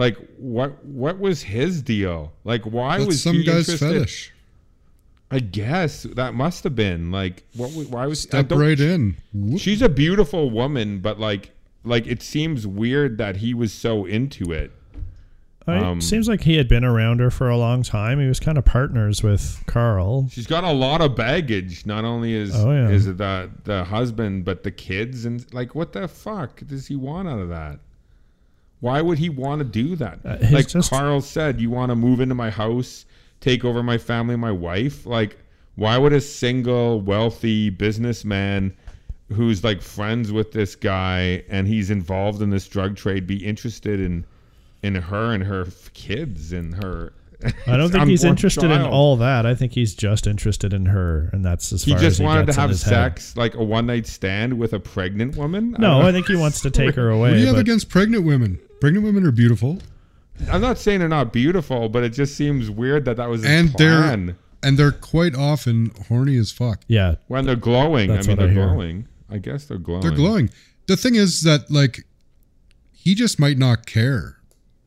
[0.00, 4.32] like what what was his deal like why That's was some he guy's interested fetish.
[5.30, 7.70] I guess that must have been like what?
[7.70, 9.16] Why was I Step don't- right in.
[9.32, 9.60] Whoop.
[9.60, 11.52] She's a beautiful woman, but like,
[11.84, 14.72] like it seems weird that he was so into it.
[15.68, 18.18] I- Um, seems like he had been around her for a long time.
[18.18, 20.26] He was kind of partners with Carl.
[20.32, 21.86] She's got a lot of baggage.
[21.86, 22.88] Not only is Oh, yeah.
[22.88, 27.28] is the the husband, but the kids, and like, what the fuck does he want
[27.28, 27.78] out of that?
[28.80, 30.20] Why would he want to do that?
[30.24, 33.04] Uh, like just- Carl said, you want to move into my house,
[33.40, 35.06] take over my family, my wife.
[35.06, 35.36] Like,
[35.76, 38.74] why would a single wealthy businessman
[39.32, 44.00] who's like friends with this guy and he's involved in this drug trade be interested
[44.00, 44.24] in
[44.82, 47.12] in her and her kids and her?
[47.66, 49.46] I don't think he's unborn interested in all that.
[49.46, 52.24] I think he's just interested in her, and that's as He far as just he
[52.24, 52.90] just wanted to have his head.
[52.90, 55.72] sex, like a one night stand with a pregnant woman.
[55.78, 57.30] No, don't- I think he wants to take her away.
[57.30, 58.58] What do you have against pregnant women?
[58.80, 59.78] Pregnant women are beautiful,
[60.50, 63.50] I'm not saying they're not beautiful, but it just seems weird that that was his
[63.50, 64.26] and plan.
[64.26, 66.80] they're and they're quite often horny as fuck.
[66.88, 68.08] yeah, when they're glowing.
[68.08, 68.66] That's I mean, what they're hear.
[68.66, 69.08] glowing.
[69.30, 70.00] I guess they're glowing.
[70.02, 70.50] They're glowing.
[70.86, 72.04] The thing is that like
[72.92, 74.38] he just might not care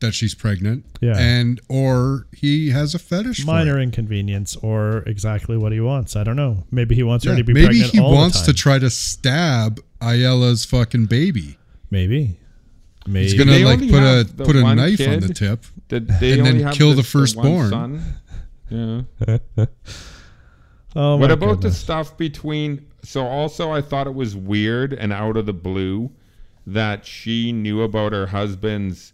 [0.03, 0.85] that she's pregnant.
[1.01, 1.17] Yeah.
[1.17, 3.83] And or he has a fetish minor for it.
[3.83, 6.15] inconvenience or exactly what he wants.
[6.15, 6.63] I don't know.
[6.71, 8.89] Maybe he wants her to be maybe pregnant he all wants the to try to
[8.89, 11.57] stab Ayala's fucking baby.
[11.89, 12.39] Maybe,
[13.07, 15.65] maybe He's gonna They like put a put a one knife on the tip.
[15.87, 17.69] Did they And then have kill the one firstborn.
[17.69, 18.03] son?
[18.69, 19.01] Yeah.
[20.95, 22.87] Oh, what my about the stuff between?
[23.03, 26.11] So also, I thought it was weird and out of the blue
[26.65, 29.13] that she knew about her husband's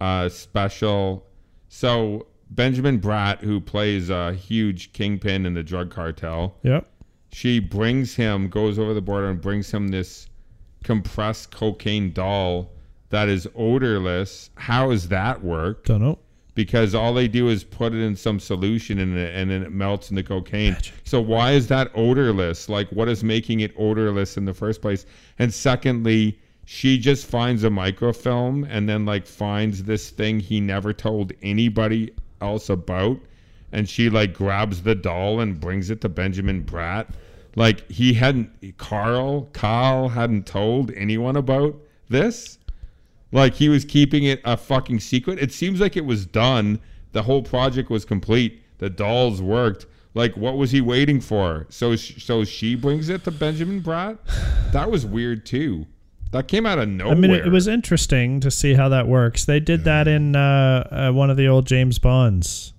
[0.00, 1.26] uh, special.
[1.68, 6.88] So Benjamin Bratt, who plays a huge kingpin in the drug cartel, Yep.
[7.32, 10.28] she brings him, goes over the border and brings him this
[10.82, 12.70] compressed cocaine doll
[13.10, 14.50] that is odorless.
[14.56, 15.84] How does that work?
[15.84, 16.18] Don't know.
[16.54, 19.72] Because all they do is put it in some solution and, it, and then it
[19.72, 20.76] melts into cocaine.
[21.04, 22.68] So why is that odorless?
[22.68, 25.04] Like, what is making it odorless in the first place?
[25.40, 30.92] And secondly, she just finds a microfilm and then like finds this thing he never
[30.92, 33.18] told anybody else about
[33.74, 37.08] and she like grabs the doll and brings it to Benjamin Bratt.
[37.56, 41.76] Like he hadn't Carl Carl hadn't told anyone about
[42.08, 42.58] this.
[43.32, 45.40] Like he was keeping it a fucking secret.
[45.40, 46.80] It seems like it was done.
[47.12, 48.62] The whole project was complete.
[48.78, 49.86] The dolls worked.
[50.14, 51.66] Like what was he waiting for?
[51.68, 54.18] So so she brings it to Benjamin Bratt.
[54.72, 55.86] That was weird too.
[56.34, 57.12] That came out of nowhere.
[57.12, 59.44] I mean, it, it was interesting to see how that works.
[59.44, 62.72] They did that in uh, uh, one of the old James Bonds.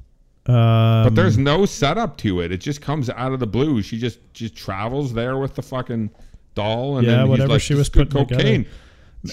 [0.45, 2.51] Um, But there's no setup to it.
[2.51, 3.81] It just comes out of the blue.
[3.81, 6.09] She just just travels there with the fucking
[6.53, 8.65] doll, and Yeah, then whatever like, she was putting cocaine.
[8.65, 8.73] She's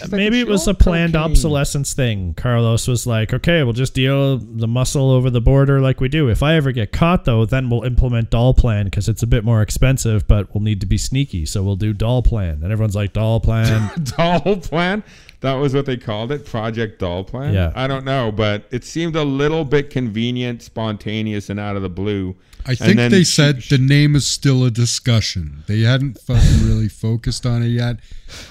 [0.00, 2.34] like, maybe "It's it was a planned cocaine." obsolescence thing.
[2.34, 6.28] Carlos was like, "Okay, we'll just deal the muscle over the border like we do.
[6.28, 9.44] If I ever get caught, though, then we'll implement doll plan because it's a bit
[9.44, 11.46] more expensive, but we'll need to be sneaky.
[11.46, 15.02] So we'll do doll plan." And everyone's like, "Doll plan." doll plan.
[15.42, 17.52] That was what they called it, Project Doll Plan.
[17.52, 17.72] Yeah.
[17.74, 21.88] I don't know, but it seemed a little bit convenient, spontaneous, and out of the
[21.90, 22.34] blue.
[22.64, 25.64] I And think then they she- said the name is still a discussion.
[25.66, 27.96] They hadn't fucking really focused on it yet.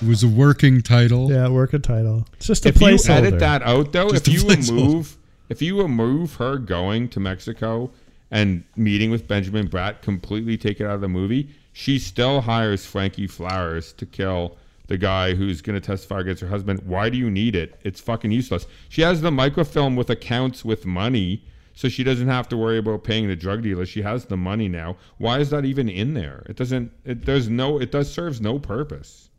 [0.01, 1.31] It was a working title.
[1.31, 2.27] yeah, working title.
[2.33, 4.69] It's just a if you edit that out though, Just if you placeholder.
[4.71, 5.17] remove
[5.49, 7.89] if you remove her going to Mexico
[8.29, 12.85] and meeting with Benjamin Bratt, completely take it out of the movie, she still hires
[12.85, 14.57] Frankie Flowers to kill
[14.91, 16.81] the guy who's going to testify against her husband.
[16.85, 17.79] Why do you need it?
[17.81, 18.67] It's fucking useless.
[18.89, 21.45] She has the microfilm with accounts with money.
[21.73, 23.85] So she doesn't have to worry about paying the drug dealer.
[23.85, 24.97] She has the money now.
[25.17, 26.43] Why is that even in there?
[26.49, 26.91] It doesn't.
[27.05, 27.79] It there's no.
[27.79, 29.29] It does serves no purpose.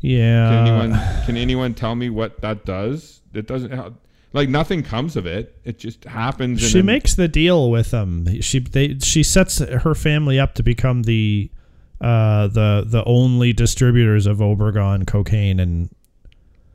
[0.00, 0.48] yeah.
[0.48, 3.20] Can anyone can anyone tell me what that does?
[3.34, 3.98] It doesn't
[4.32, 5.60] like nothing comes of it.
[5.62, 6.62] It just happens.
[6.62, 8.40] She then- makes the deal with them.
[8.40, 11.50] She they she sets her family up to become the
[12.00, 15.88] uh the the only distributors of Obregon cocaine and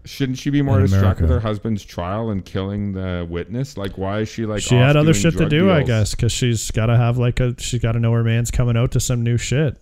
[0.04, 3.78] Shouldn't she be more in distracted with her husband's trial and killing the witness?
[3.78, 4.62] Like, why is she like?
[4.64, 6.98] she off had other doing shit to drug do, I guess, because she's got to
[6.98, 9.78] have like a she's got to know her man's coming out to some new shit.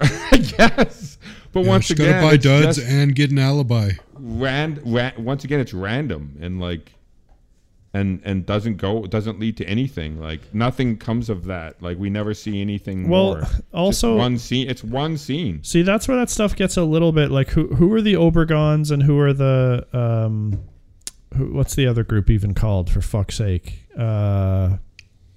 [0.00, 1.18] yes,
[1.52, 3.92] but Yeah, once she's again, gotta buy duds and get an alibi.
[4.14, 6.92] ran, ran, once again, it's random and like,
[7.96, 10.20] and and doesn't go, doesn't lead to anything.
[10.20, 11.80] Like nothing comes of that.
[11.82, 13.40] Like we never see anything Well, more.
[13.40, 14.68] Just also- one scene.
[14.68, 15.62] It's one scene.
[15.62, 18.90] See, that's where that stuff gets a little bit like who who are the Obergons
[18.90, 20.60] and who are the um
[21.36, 23.82] who, what's the other group even called for fuck's sake?
[23.98, 24.76] Uh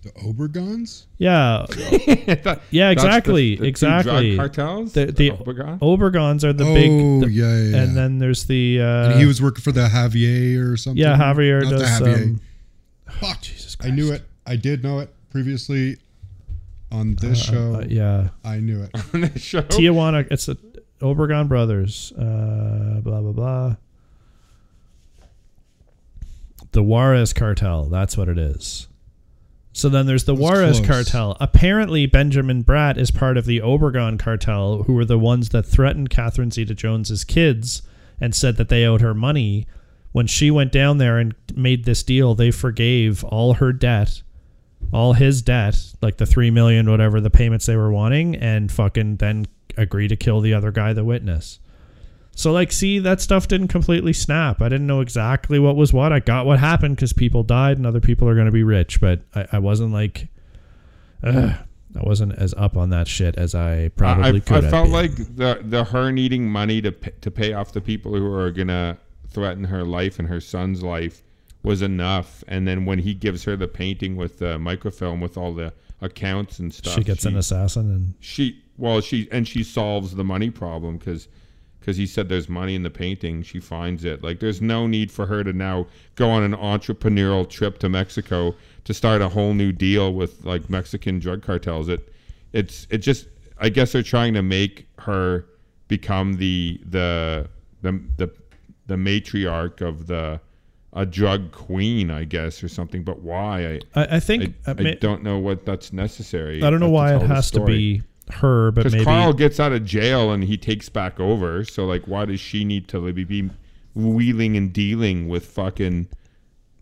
[0.03, 1.05] The Obergons?
[1.17, 4.35] yeah, That- Yeah, that's the- exactly, the two exactly.
[4.35, 4.93] Drug cartels.
[4.93, 5.79] the the Obergon?
[5.79, 6.91] Obergons are the oh, big
[7.21, 7.77] the- yeah, yeah, yeah.
[7.83, 11.01] and then there's the uh and he was working for the Javier or something.
[11.03, 12.23] yeah Javier Not the does Javier.
[12.23, 12.41] um,
[13.19, 13.41] Fuck.
[13.41, 13.91] Jesus Christ.
[13.91, 14.23] I knew it.
[14.45, 15.13] I did know it.
[15.29, 15.97] previously
[16.91, 17.75] on this show.
[17.75, 18.29] Uh, yeah.
[18.43, 18.91] I knew it.
[19.13, 19.61] on the show.
[19.61, 20.27] Tijuana.
[20.31, 20.57] It's the
[21.01, 22.11] Obregon brothers.
[22.13, 23.75] Uh, blah blah blah.
[26.71, 27.85] The Juarez cartel.
[27.85, 28.87] That's what it is.
[29.71, 30.87] So then there's the That's Juarez close.
[30.87, 31.37] cartel.
[31.39, 36.09] Apparently, Benjamin Bratt is part of the Obregon cartel, who were the ones that threatened
[36.09, 37.81] Catherine Zeta-Jones's kids
[38.19, 39.67] and said that they owed her money.
[40.11, 44.23] When she went down there and made this deal, they forgave all her debt,
[44.91, 49.17] all his debt, like the three million, whatever the payments they were wanting, and fucking
[49.17, 49.45] then
[49.77, 51.59] agree to kill the other guy, the witness.
[52.39, 54.61] So like, see, that stuff didn't completely snap.
[54.61, 56.13] I didn't know exactly what was what.
[56.13, 59.01] I got what happened because people died and other people are going to be rich,
[59.01, 60.29] but I, I wasn't like,
[61.21, 61.53] ugh,
[61.97, 64.65] I wasn't as up on that shit as I probably I, could.
[64.65, 64.93] I felt been.
[64.93, 68.51] like the the her needing money to pay, to pay off the people who are
[68.51, 68.97] gonna
[69.29, 71.23] threaten her life and her son's life
[71.63, 72.43] was enough.
[72.47, 76.59] And then when he gives her the painting with the microfilm with all the accounts
[76.59, 80.49] and stuff, she gets an assassin and she well she and she solves the money
[80.49, 81.27] problem because
[81.79, 83.41] because he said there's money in the painting.
[83.43, 84.23] She finds it.
[84.23, 88.55] Like there's no need for her to now go on an entrepreneurial trip to mexico
[88.85, 91.89] to start a whole new deal with like mexican drug cartels.
[91.89, 92.13] It
[92.53, 93.27] it's it just
[93.59, 95.45] i guess they're trying to make her
[95.87, 97.47] become the the
[97.81, 98.31] the the,
[98.89, 100.41] the matriarch of the
[100.93, 104.75] a drug queen i guess or something but why i I, I think I, uh,
[104.79, 106.63] I don't know what that's necessary.
[106.63, 109.85] I don't know why it has to be her, but Because Carl gets out of
[109.85, 111.63] jail and he takes back over.
[111.63, 113.49] So like, why does she need to be
[113.95, 116.07] wheeling and dealing with fucking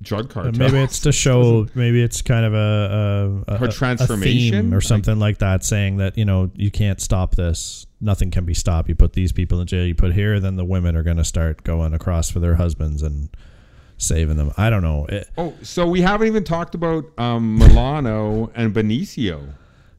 [0.01, 0.57] drug Uh, cartels?
[0.59, 1.67] maybe it's to show.
[1.75, 4.51] Maybe it's kind of a, a, a Her a- a transformation?
[4.65, 7.85] theme or something like that, saying that you know you can't stop this.
[7.99, 8.89] Nothing can be stopped.
[8.89, 9.85] You put these people in jail.
[9.85, 13.01] You put here, then the women are going to start going across for their husbands
[13.01, 13.29] and
[13.97, 14.51] saving them.
[14.55, 15.07] I don't know.
[15.07, 19.53] It, Oh, so we haven't even talked about um, Manolo and Benicio.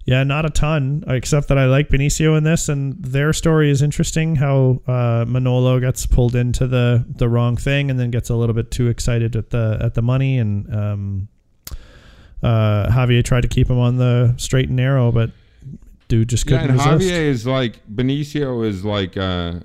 [0.08, 3.82] Yeah, not a ton, except that I like Benicio in this, and their story is
[3.82, 4.36] interesting.
[4.36, 8.54] How uh, Manolo gets pulled into the the wrong thing, and then gets a little
[8.54, 11.28] bit too excited at the at the money, and um,
[12.42, 15.30] uh, Javier tried to keep him on the straight and narrow, but
[16.08, 17.12] dude just Yeah, couldn't and resist.
[17.12, 19.60] Javier is like Benicio is like uh,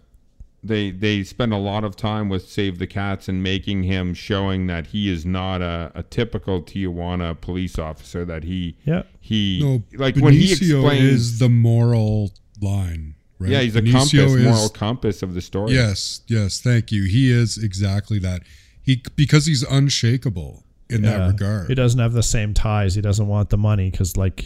[0.64, 4.68] they they spend a lot of time with Save the Cats and making him showing
[4.68, 8.24] that he is not a, a typical Tijuana police officer.
[8.24, 13.52] That he yeah, he No, like when he explains is the moral line, right?
[13.52, 15.74] yeah he's a Benicio compass is- moral compass of the story.
[15.74, 17.04] Yes, yes, thank you.
[17.04, 18.44] He is exactly that.
[18.82, 21.18] He because he's unshakable in yeah.
[21.18, 21.68] that regard.
[21.68, 22.96] He doesn't have the same ties.
[22.96, 24.46] He doesn't want the money because, like,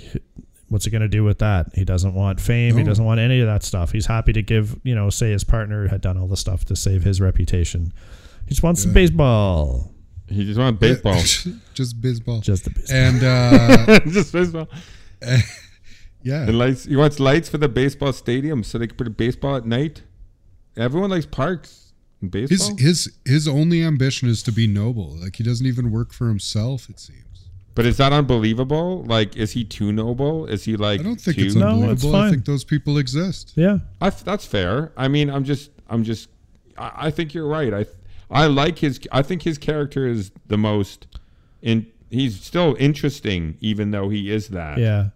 [0.69, 1.67] what's he going to do with that?
[1.73, 2.77] He doesn't want fame.
[2.77, 3.91] He doesn't want any of that stuff.
[3.91, 6.75] He's happy to give, you know, say his partner had done all the stuff to
[6.75, 7.93] save his reputation.
[8.45, 9.91] He just wants some baseball.
[10.27, 11.15] he just wants baseball.
[11.73, 12.41] just baseball.
[12.41, 12.97] Just the baseball.
[12.97, 14.67] and uh, just baseball.
[16.23, 16.85] yeah, And lights.
[16.85, 20.03] He wants lights for the baseball stadium so they can put a baseball at night.
[20.77, 21.87] Everyone likes parks
[22.21, 25.15] and his his his only ambition is to be noble.
[25.17, 26.89] Like he doesn't even work for himself.
[26.89, 27.23] It seems.
[27.77, 29.03] But is that unbelievable?
[29.03, 30.45] Like, is he too noble?
[30.47, 30.99] Is he like?
[30.99, 31.93] I don't think too, it's No, unbelievable.
[31.93, 32.31] it's I fine.
[32.31, 33.53] think those people exist.
[33.55, 33.77] yeah.
[34.01, 34.91] I f that's fair.
[34.97, 36.27] I mean, I'm just, I'm just,
[36.77, 37.73] I, I think you're right.
[37.73, 37.85] I,
[38.29, 38.99] I like his.
[39.11, 41.07] I think his character is the most,
[41.61, 41.85] in.
[42.09, 44.77] He's still interesting, even though he is that.
[44.79, 45.09] Yeah.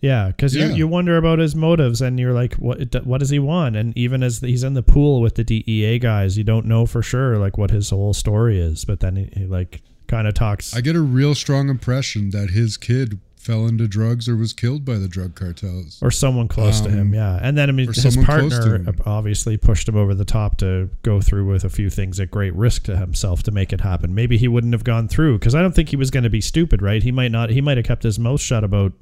[0.00, 0.68] Yeah, because Yeah.
[0.68, 3.76] you, you wonder about his motives, and you're like, what what does he want?
[3.76, 7.02] And even as he's in the pool with the DEA guys, you don't know for
[7.02, 8.84] sure like what his whole story is.
[8.84, 10.74] But then he, he like kind of talks.
[10.74, 14.84] I get a real strong impression that his kid fell into drugs or was killed
[14.84, 15.98] by the drug cartels.
[16.02, 17.38] or someone close to him, Um, yeah.
[17.40, 20.56] And then I mean, his someone close to partner obviously pushed him over the top
[20.58, 23.80] to go through with a few things at great risk to himself to make it
[23.80, 24.14] happen.
[24.14, 26.40] Maybe he wouldn't have gone through because I don't think he was going to be
[26.42, 27.02] stupid, right?
[27.02, 27.48] He might not.
[27.50, 28.92] He might have kept his mouth shut about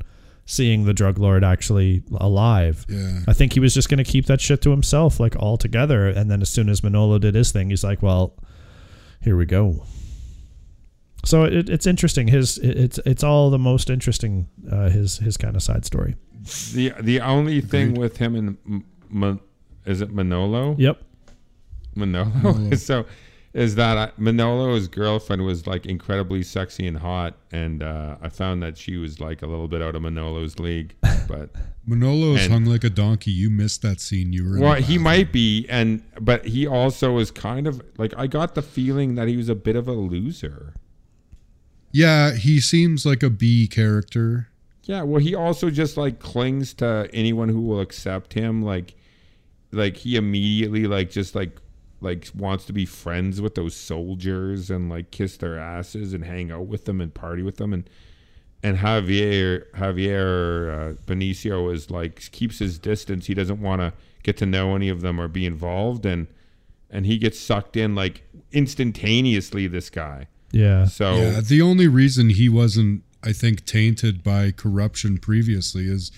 [0.44, 2.86] seeing the drug lord actually alive.
[2.88, 3.20] Yeah.
[3.26, 6.06] I think he was just going to keep that shit to himself, like altogether.
[6.06, 8.34] And then as soon as Manolo did his thing, he's like, "Well,
[9.20, 9.82] here we go."
[11.26, 12.28] So it, it's interesting.
[12.28, 14.48] His it- it's it's all the most interesting.
[14.70, 16.16] Uh, his his kind of side story.
[16.72, 19.40] The the only thing with him and M- M-
[19.84, 20.76] is it Manolo?
[20.78, 21.02] Yep.
[21.94, 22.70] Manolo.
[22.76, 23.04] so
[23.54, 28.62] is that I, Manolo's girlfriend was like incredibly sexy and hot, and uh, I found
[28.62, 30.94] that she was like a little bit out of Manolo's league.
[31.28, 31.50] But
[31.88, 33.32] Manolo's And- hung like a donkey.
[33.32, 34.32] You missed that scene.
[34.32, 38.28] You were well, he might be, and but he also was kind of like I
[38.28, 40.74] got the feeling that he was a bit of a loser.
[41.96, 44.48] Yeah, he seems like a B character.
[44.82, 48.62] Yeah, well, he also just like clings to anyone who will accept him.
[48.62, 48.94] Like,
[49.72, 51.56] like he immediately like just like
[52.02, 56.50] like wants to be friends with those soldiers and like kiss their asses and hang
[56.50, 57.88] out with them and party with them and
[58.62, 63.24] and Javier Javier uh, Benicio is like keeps his distance.
[63.24, 66.26] He doesn't want to get to know any of them or be involved, and
[66.90, 68.22] and he gets sucked in like
[68.52, 69.66] instantaneously.
[69.66, 70.26] This guy.
[70.52, 70.86] Yeah.
[70.86, 76.10] So Yeah, the only reason he wasn't, I think, tainted by corruption previously is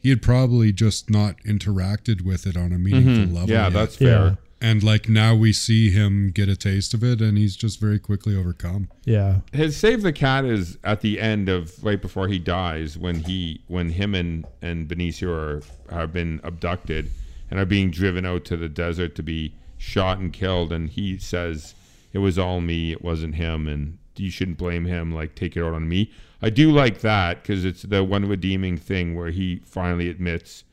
[0.00, 3.48] he had probably just not interacted with it on a meaningful level.
[3.48, 3.50] Mm-hmm.
[3.52, 3.72] yeah, yet.
[3.72, 4.08] that's Yeah.
[4.08, 4.38] fair.
[4.60, 7.98] and like now we see him get a taste of it, and he's just very
[7.98, 8.88] quickly overcome.
[9.04, 9.40] Yeah.
[9.52, 13.60] his save the cat is at the end of right before he dies when he
[13.66, 15.62] when him and and Benicio are
[15.94, 17.10] have been abducted
[17.50, 21.18] and are being driven out to the desert to be shot and killed and he
[21.18, 21.74] says
[22.12, 25.62] it was all me it wasn't him and you shouldn't blame him like take it
[25.64, 26.10] out on me
[26.42, 30.64] i do like that because it's the one redeeming thing where he finally admits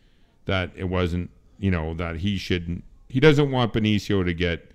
[0.45, 1.29] that it wasn't
[1.59, 4.71] you know that he shouldn't he doesn't want benicio to get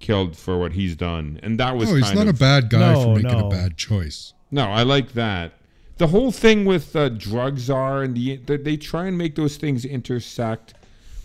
[0.00, 2.70] killed for what he's done and that was Oh, he's kind not of, a bad
[2.70, 3.46] guy No, for making no.
[3.46, 4.32] a bad choice.
[4.50, 5.52] no, I like that.
[5.98, 9.58] The whole thing with uh, drugs are and the, the they try and make those
[9.58, 10.72] things intersect,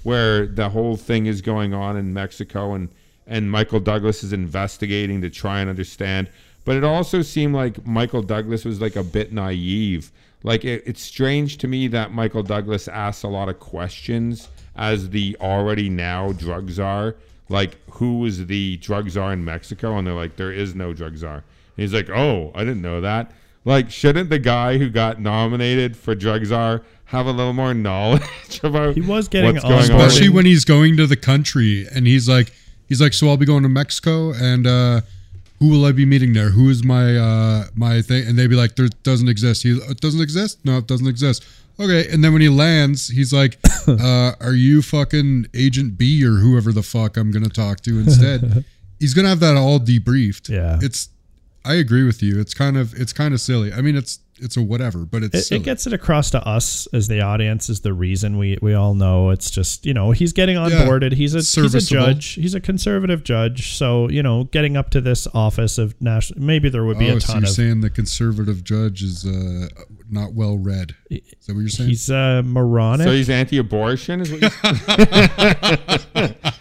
[0.03, 2.89] where the whole thing is going on in Mexico and
[3.27, 6.29] and Michael Douglas is investigating to try and understand.
[6.63, 10.11] But it also seemed like Michael Douglas was like a bit naive.
[10.43, 15.09] Like it, it's strange to me that Michael Douglas asks a lot of questions as
[15.09, 17.15] the already now drug czar.
[17.49, 19.97] Like who was the drug czar in Mexico?
[19.97, 21.35] And they're like, there is no drug czar.
[21.35, 21.43] And
[21.77, 23.31] he's like, oh, I didn't know that.
[23.63, 28.61] Like, shouldn't the guy who got nominated for drug czar have a little more knowledge
[28.63, 30.01] about He was getting what's going on?
[30.01, 32.53] Especially when he's going to the country and he's like,
[32.87, 35.01] he's like, so I'll be going to Mexico and uh,
[35.59, 36.49] who will I be meeting there?
[36.49, 38.27] Who is my uh, my thing?
[38.27, 39.63] And they'd be like, there doesn't exist.
[39.63, 40.63] He it doesn't exist.
[40.65, 41.45] No, it doesn't exist.
[41.79, 43.57] Okay, and then when he lands, he's like,
[43.87, 48.63] uh, "Are you fucking Agent B or whoever the fuck I'm gonna talk to instead?"
[48.99, 50.49] he's gonna have that all debriefed.
[50.49, 50.79] Yeah.
[50.81, 51.09] it's.
[51.65, 52.39] I agree with you.
[52.39, 53.73] It's kind of it's kind of silly.
[53.73, 55.61] I mean, it's it's a whatever, but it's It, silly.
[55.61, 58.93] it gets it across to us as the audience is the reason we we all
[58.93, 62.33] know it's just you know he's getting on Yeah, boarded he's a he's a judge
[62.33, 66.67] he's a conservative judge so you know getting up to this office of national maybe
[66.67, 69.67] there would be oh, a so ton you're of saying the conservative judge is uh,
[70.09, 70.95] not well read?
[71.09, 71.89] Is that what you're saying?
[71.89, 74.49] he's uh moronic So he's anti-abortion, is what you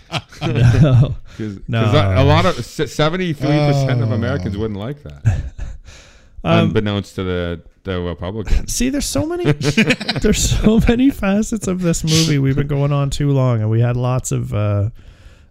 [0.47, 1.15] no.
[1.37, 1.83] Because No.
[1.85, 4.15] a lot of seventy-three percent of Oh.
[4.15, 5.53] Americans wouldn't like that,
[6.45, 8.73] unbeknownst to the the Republicans.
[8.73, 9.51] See, there's so many,
[10.23, 12.39] there's so many facets of this movie.
[12.39, 14.89] We've been going on too long, and we had lots of uh,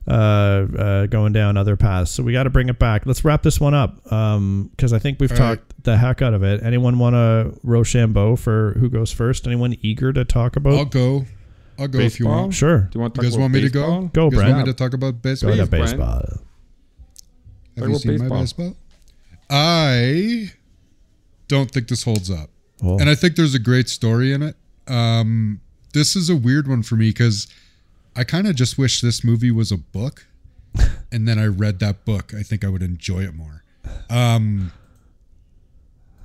[0.07, 2.09] uh, uh, going down other paths.
[2.11, 3.05] So we got to bring it back.
[3.05, 6.43] Let's wrap this one up because I think we've All talked the heck out of
[6.43, 6.63] it.
[6.63, 9.45] Anyone want to Rochambeau for who goes first?
[9.45, 10.73] Anyone eager to talk about?
[10.73, 11.25] I'll go.
[11.79, 12.53] I'll go if you want.
[12.53, 14.01] sure, Do you want to You guys about want me to baseball?
[14.01, 14.07] go?
[14.07, 14.53] Go, you guys Brent.
[14.55, 15.51] want me to talk about baseball?
[15.51, 15.83] go to Please, Brent.
[15.85, 16.15] baseball.
[16.15, 16.29] Have
[17.75, 18.39] Talk you about seen my baseball.
[18.39, 18.75] baseball?
[19.49, 20.51] I
[21.47, 22.49] don't think this holds up.
[22.83, 22.99] Oh.
[22.99, 24.55] And I think there's a great story in it.
[24.87, 25.61] Um,
[25.93, 27.47] this is a weird one for me because
[28.15, 30.25] I kind of just wish this movie was a book,
[31.11, 32.33] and then I read that book.
[32.33, 33.63] I think I would enjoy it more.
[34.09, 34.71] Um,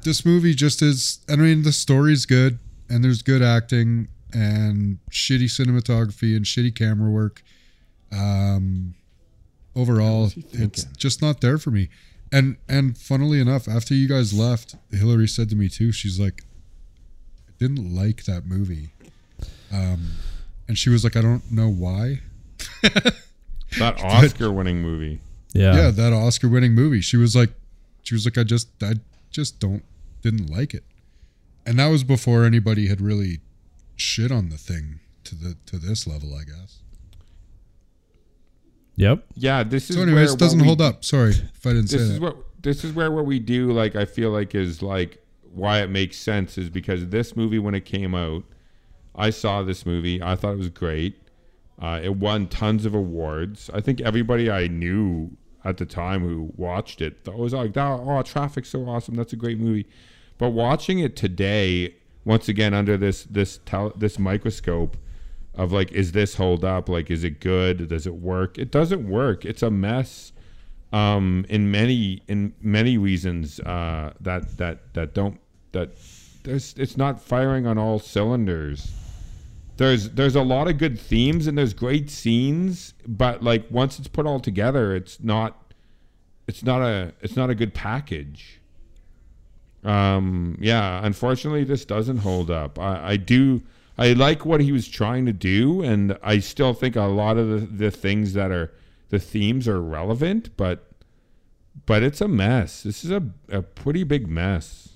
[0.05, 1.21] this movie just is.
[1.29, 7.11] I mean, the story's good, and there's good acting and shitty cinematography and shitty camera
[7.11, 7.43] work.
[8.13, 8.95] Um,
[9.75, 11.89] overall, it's just not there for me.
[12.31, 15.93] And and funnily enough, after you guys left, Hillary said to me too.
[15.93, 16.43] She's like,
[17.49, 18.91] "I didn't like that movie,"
[19.73, 20.11] um,
[20.67, 22.21] and she was like, "I don't know why."
[23.79, 25.21] That Oscar-winning movie.
[25.53, 27.01] Yeah, yeah, that Oscar-winning movie.
[27.01, 27.51] She was like,
[28.03, 28.95] she was like, "I just, I
[29.31, 29.85] just don't,
[30.23, 30.85] didn't like it,"
[31.67, 33.41] and that was before anybody had really
[33.99, 36.79] shit on the thing to the to this level, I guess.
[38.97, 39.25] yep.
[39.35, 39.97] Yeah, this is.
[39.97, 41.05] So, anyways, where it doesn't we- hold up.
[41.05, 42.15] Sorry if I didn't say this that.
[42.15, 45.23] is what this is where what we do like i feel like is like
[45.55, 48.43] why it makes sense is because this movie when it came out
[49.15, 51.23] i saw this movie i thought it was great
[51.81, 55.31] uh, it won tons of awards i think everybody i knew
[55.65, 59.15] at the time who watched it thought it was like "Oh, oh traffic's so awesome
[59.15, 59.87] that's a great movie
[60.37, 61.95] but watching it today
[62.29, 64.97] once again under this this tel- this microscope
[65.55, 69.09] of like is this hold up like is it good does it work it doesn't
[69.09, 70.33] work it's a mess
[70.93, 75.39] um, in many in many reasons uh, that that that don't
[75.73, 75.91] that
[76.45, 78.91] there's it's not firing on all cylinders.
[79.77, 84.09] There's there's a lot of good themes and there's great scenes, but like once it's
[84.09, 85.75] put all together, it's not
[86.47, 88.61] it's not a it's not a good package.
[89.85, 92.79] Um, yeah, unfortunately, this doesn't hold up.
[92.79, 93.63] I, I do
[93.99, 97.49] I like what he was trying to do, and I still think a lot of
[97.49, 98.73] the, the things that are
[99.09, 100.85] the themes are relevant, but
[101.85, 102.85] but it's a mess.
[102.85, 104.91] This is a, a pretty big mess.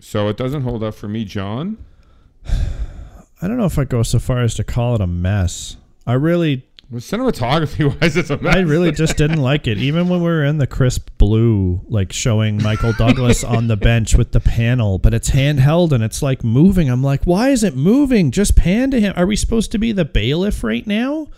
[0.00, 1.76] so it doesn't hold up for me, Jon.
[2.46, 5.76] I don't know if I go so far as to call it a mess.
[6.06, 8.54] I really cinematography wise, it's a mess.
[8.56, 9.78] I really just didn't like it.
[9.78, 14.14] Even when we were in the crisp blue, like showing Michael Douglas on the bench
[14.14, 16.88] with the panel, but it's handheld and it's like moving.
[16.88, 18.30] I'm like, why is it moving?
[18.30, 19.12] Just pan to him.
[19.16, 21.28] Are we supposed to be the bailiff right now?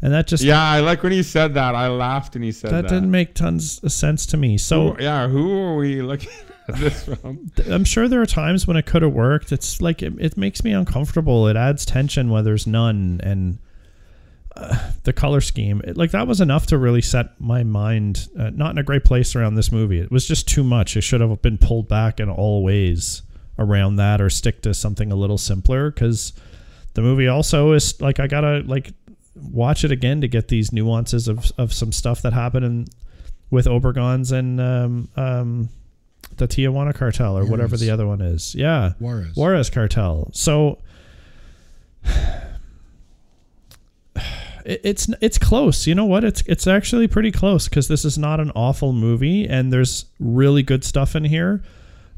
[0.00, 1.74] And that just Yeah, I like when he said that.
[1.74, 2.88] I laughed and he said that that.
[2.88, 4.56] didn't make tons of sense to me.
[4.58, 6.30] So Who- yeah, who are we looking
[6.68, 7.50] at this from?
[7.66, 9.50] I'm sure there are times when it could have worked.
[9.50, 11.48] It's like it, it makes me uncomfortable.
[11.48, 13.58] It adds tension where there's none, and
[14.58, 18.50] uh, the color scheme, it, like that was enough to really set my mind uh,
[18.50, 20.00] not in a great place around this movie.
[20.00, 20.96] It was just too much.
[20.96, 23.22] It should have been pulled back in all ways
[23.58, 25.90] around that, or stick to something a little simpler.
[25.90, 26.32] Because
[26.94, 28.92] the movie also is like I gotta like
[29.34, 32.86] watch it again to get these nuances of of some stuff that happened in
[33.50, 35.68] with Obregons and um, um,
[36.36, 38.54] the Tijuana cartel or whatever the other one is.
[38.54, 38.92] Yeah.
[38.98, 39.34] Juarez.
[39.36, 40.30] Juarez cartel.
[40.32, 40.78] So
[44.68, 45.86] it- it's it's close.
[45.86, 46.24] You know what?
[46.24, 50.62] It's it's actually pretty close because this is not an awful movie and there's really
[50.62, 51.62] good stuff in here.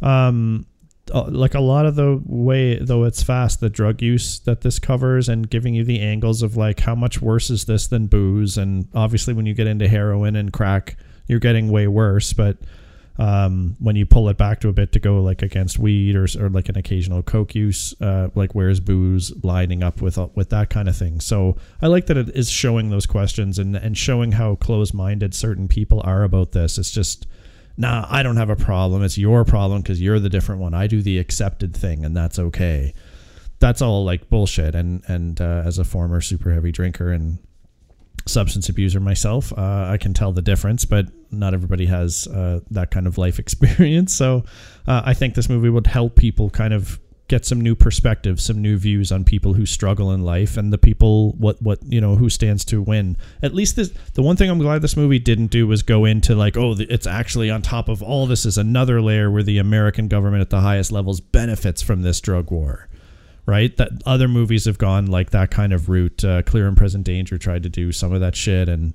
[0.03, 0.67] Um
[1.13, 5.29] like a lot of the way though it's fast the drug use that this covers
[5.29, 8.87] and giving you the angles of like how much worse is this than booze and
[8.95, 10.97] obviously when you get into heroin and crack
[11.27, 12.59] you're getting way worse but
[13.21, 16.27] um, when you pull it back to a bit to go like against weed or,
[16.39, 20.71] or like an occasional coke use, uh, like where's booze lining up with with that
[20.71, 21.21] kind of thing.
[21.21, 25.35] So I like that it is showing those questions and and showing how close minded
[25.35, 26.79] certain people are about this.
[26.79, 27.27] It's just.
[27.77, 29.03] Nah, I don't have a problem.
[29.03, 30.75] It's your problem because you're the different one.
[30.75, 32.93] I do the accepted thing, and that's okay.
[33.59, 34.75] That's all like bullshit.
[34.75, 37.39] And and uh, as a former super heavy drinker and
[38.31, 42.91] substance abuser myself, uh, I can tell the difference, but not everybody has uh, that
[42.91, 44.15] kind of life experience.
[44.15, 44.45] So
[44.87, 47.01] uh, I think this movie would help people kind of
[47.31, 50.79] get some new perspectives, some new views on people who struggle in life and the
[50.79, 53.17] people what what you know who stands to win.
[53.41, 56.35] At least this, the one thing I'm glad this movie didn't do was go into
[56.35, 60.09] like oh it's actually on top of all this is another layer where the American
[60.09, 62.89] government at the highest levels benefits from this drug war
[63.47, 63.77] right?
[63.77, 66.25] That other movies have gone like that kind of route.
[66.25, 68.95] Uh, Clear and Present Danger tried to do some of that shit, and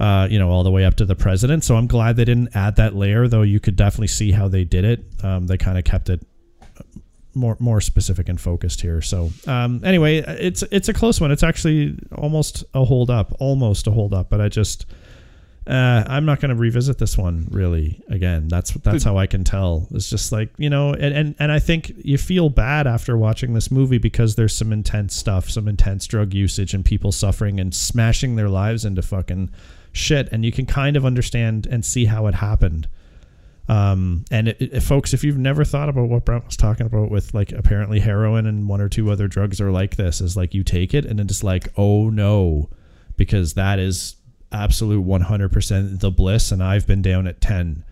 [0.00, 1.64] uh, you know, all the way up to the president.
[1.64, 3.42] So I'm glad they didn't add that layer, though.
[3.42, 5.04] You could definitely see how they did it.
[5.22, 6.26] Um, they kind of kept it
[7.34, 9.00] more more specific and focused here.
[9.00, 11.30] So um, anyway, it's it's a close one.
[11.30, 14.30] It's actually almost a hold up, almost a hold up.
[14.30, 14.86] But I just.
[15.64, 18.48] Uh, I'm not going to revisit this one really again.
[18.48, 19.86] That's that's how I can tell.
[19.92, 23.54] It's just like you know, and, and and I think you feel bad after watching
[23.54, 27.72] this movie because there's some intense stuff, some intense drug usage, and people suffering and
[27.72, 29.50] smashing their lives into fucking
[29.92, 32.88] shit, and you can kind of understand and see how it happened.
[33.68, 37.10] Um, and it, it- folks, if you've never thought about what Brent was talking about
[37.10, 40.54] with like apparently heroin and one or two other drugs are like this, is like
[40.54, 42.68] you take it and it's like, oh no,
[43.16, 44.16] because that is
[44.52, 46.52] absolute 100% the bliss.
[46.52, 47.84] And I've been down at 10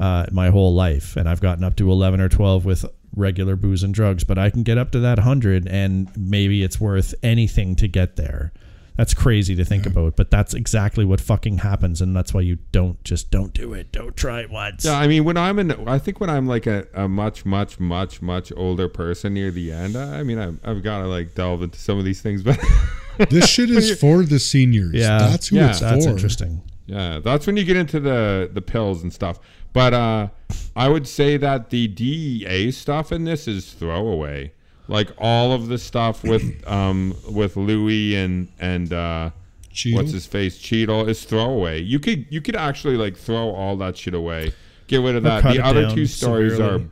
[0.00, 2.84] uh, my whole life, and I've gotten up to 11 or 12 with
[3.14, 6.80] regular booze and drugs, but I can get up to that 100, and maybe it's
[6.80, 8.52] worth anything to get there.
[8.96, 12.58] That's crazy to think about, but that's exactly what fucking happens, and that's why you
[12.72, 13.90] don't just don't do it.
[13.90, 14.84] Don't try it once.
[14.84, 17.80] Yeah, I mean, when I'm in, I think when I'm like a, a much, much,
[17.80, 21.34] much, much older person near the end, I, I mean, I've, I've got to like
[21.34, 22.58] delve into some of these things, but
[23.30, 24.94] This shit is for the seniors.
[24.94, 25.18] Yeah.
[25.18, 26.10] That's who Yeah, it's that's for.
[26.10, 26.62] interesting.
[26.86, 29.38] yeah, that's when you get into the the pills and stuff.
[29.72, 30.28] But uh,
[30.76, 34.52] I would say that the DEA stuff in this is throwaway.
[34.88, 39.30] Like all of the stuff with um with Luis and and uh,
[39.72, 39.98] Cheadle?
[40.00, 41.80] what's his face Cheadle is throwaway.
[41.80, 44.52] You could you could actually like throw all that shit away.
[44.88, 45.44] Get rid of that.
[45.44, 46.84] The other two stories severely.
[46.84, 46.88] are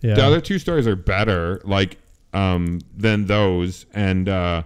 [0.00, 0.14] Yeah.
[0.14, 1.98] the other two stories are better like
[2.32, 4.62] um than those and uh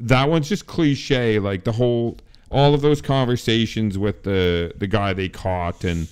[0.00, 2.16] that one's just cliche like the whole
[2.50, 6.08] all of those conversations with the the guy they caught and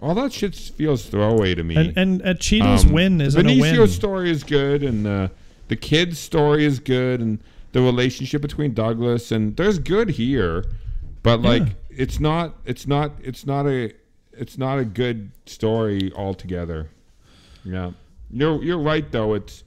[0.00, 1.76] all that shit feels throwaway to me.
[1.96, 3.88] And and Cheadle's Um, win a Benicio's win.
[3.88, 5.28] story is good and uh,
[5.68, 7.38] the kid's story is good and
[7.72, 10.64] the relationship between Douglas and there's good here
[11.22, 13.92] but like it's not it's not it's not a
[14.32, 16.88] it's not a good story altogether.
[17.64, 17.92] Yeah.
[18.30, 19.34] You're you're right though.
[19.34, 19.62] It's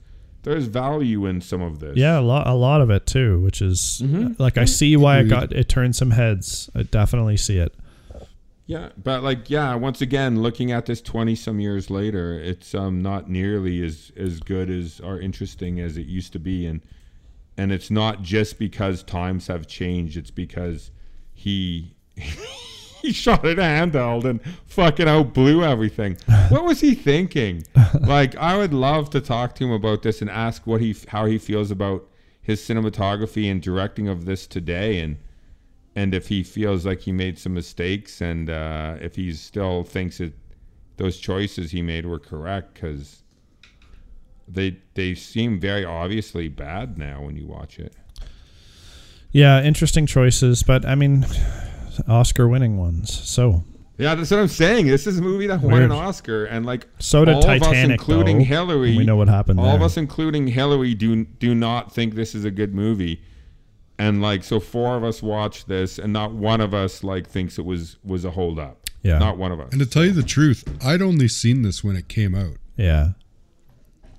[0.46, 3.60] there's value in some of this Yeah, a lot, a lot of it too, which
[3.60, 4.00] is
[4.38, 6.70] like I see why it got it turned some heads.
[6.74, 7.74] I definitely see it.
[8.66, 13.00] yeah but like yeah once again looking at this 20 some years later it's um
[13.02, 16.80] not nearly as as good as or interesting as it used to be and
[17.56, 20.90] and it's not just because times have changed it's because
[21.32, 21.94] he
[23.06, 26.16] he shot it handheld and fucking out blew everything.
[26.48, 27.64] What was he thinking?
[28.00, 31.24] Like, I would love to talk to him about this and ask what he how
[31.26, 32.06] he feels about
[32.42, 35.16] his cinematography and directing of this today, and
[35.96, 40.18] and if he feels like he made some mistakes, and uh, if he still thinks
[40.18, 40.34] that
[40.98, 43.22] those choices he made were correct, because
[44.46, 47.94] they they seem very obviously bad now when you watch it.
[49.32, 51.26] Yeah, interesting choices, but I mean,
[52.08, 53.12] Oscar winning ones.
[53.12, 53.64] So
[53.98, 54.86] Yeah, that's what I'm saying.
[54.86, 57.60] This is a movie that won an Oscar, and like So did all of us,
[57.68, 58.44] Titanic, including though.
[58.44, 58.96] Hillary.
[58.96, 62.44] We know what happened All of us, including Hillary, do do not think this is
[62.44, 63.22] a good movie,
[63.98, 67.58] and like so, four of us watched this, and not one of us like thinks
[67.58, 68.78] it was was a hold up.
[69.02, 69.18] Yeah.
[69.18, 69.68] not one of us.
[69.70, 73.10] And to tell you the truth, I'd only seen this when it came out, yeah,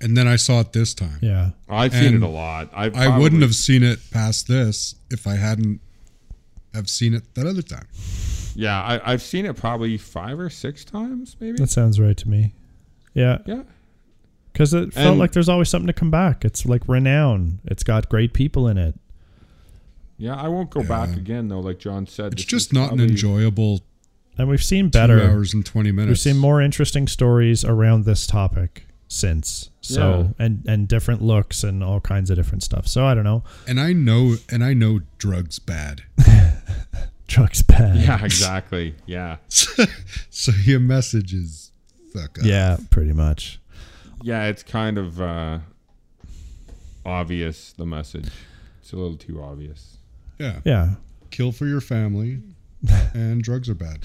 [0.00, 1.18] and then I saw it this time.
[1.20, 2.70] yeah, I've seen it a lot.
[2.72, 5.80] I I probably- wouldn't have seen it past this if I hadn't
[6.74, 7.86] have seen it that other time.
[8.54, 11.58] Yeah, I, I've seen it probably five or six times, maybe.
[11.58, 12.54] that sounds right to me.
[13.14, 13.62] Yeah, yeah,
[14.52, 16.44] because it felt And- like there's always something to come back.
[16.44, 17.60] It's like renown.
[17.64, 18.94] It's got great people in it.
[20.18, 20.34] yeah.
[20.34, 21.60] I won't go back again though.
[21.60, 23.80] Like Jon said, It's just is not an enjoyable
[24.36, 25.22] And we've seen two better.
[25.22, 26.08] hours and twenty minutes.
[26.24, 29.70] We've seen more interesting stories around this topic since.
[29.80, 32.86] So and and different looks and all kinds of different stuff.
[32.88, 33.42] So I don't know.
[33.66, 36.02] and I know, and I know drugs bad.
[37.28, 37.96] Drugs bad.
[37.96, 38.94] Yeah, exactly.
[39.06, 41.70] Yeah, so your message is
[42.12, 42.44] fuck up.
[42.44, 43.60] Yeah, pretty much.
[44.22, 44.46] yeah.
[44.46, 45.58] It's kind of uh,
[47.06, 47.72] obvious.
[47.74, 48.28] The message.
[48.80, 49.98] It's a little too obvious.
[50.38, 50.60] yeah.
[50.64, 50.90] Yeah.
[51.30, 52.40] Kill for your family,
[53.14, 53.98] and drugs are bad.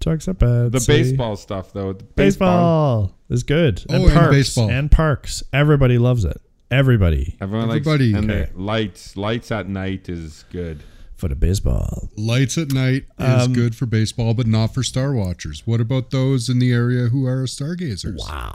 [0.00, 0.72] Drugs are bad.
[0.72, 0.92] The see?
[0.92, 1.94] baseball stuff, though.
[1.94, 3.82] The Baseball is good.
[3.88, 4.70] Oh, and parks, baseball.
[4.70, 5.42] And parks.
[5.54, 6.38] Everybody loves it.
[6.70, 8.12] Everybody Everyone Everybody.
[8.12, 8.50] likes and Okay.
[8.52, 9.16] the lights.
[9.16, 10.82] Lights at night is good.
[11.16, 12.10] For the baseball.
[12.16, 15.62] Lights at night is Um, good for baseball, but not for star watchers.
[15.66, 18.20] What about those in the area who are stargazers?
[18.28, 18.52] Wow.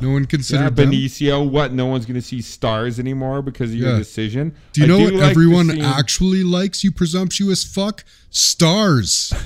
[0.00, 0.92] No one Yeah, considered them.
[0.92, 1.48] Benicio.
[1.48, 1.72] What?
[1.72, 3.98] No one's going to see stars anymore because of your Yeah.
[3.98, 4.52] decision.
[4.72, 6.84] Do you I know what like everyone scene- actually likes?
[6.84, 9.32] You presumptuous fuck stars.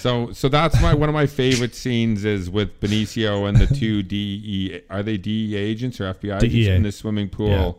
[0.00, 4.02] So, so that's my one of my favorite scenes is with Benicio and the two
[4.02, 4.80] DE.
[4.90, 7.48] Are they DE agents or FBI agents in the swimming pool?
[7.48, 7.72] Yeah.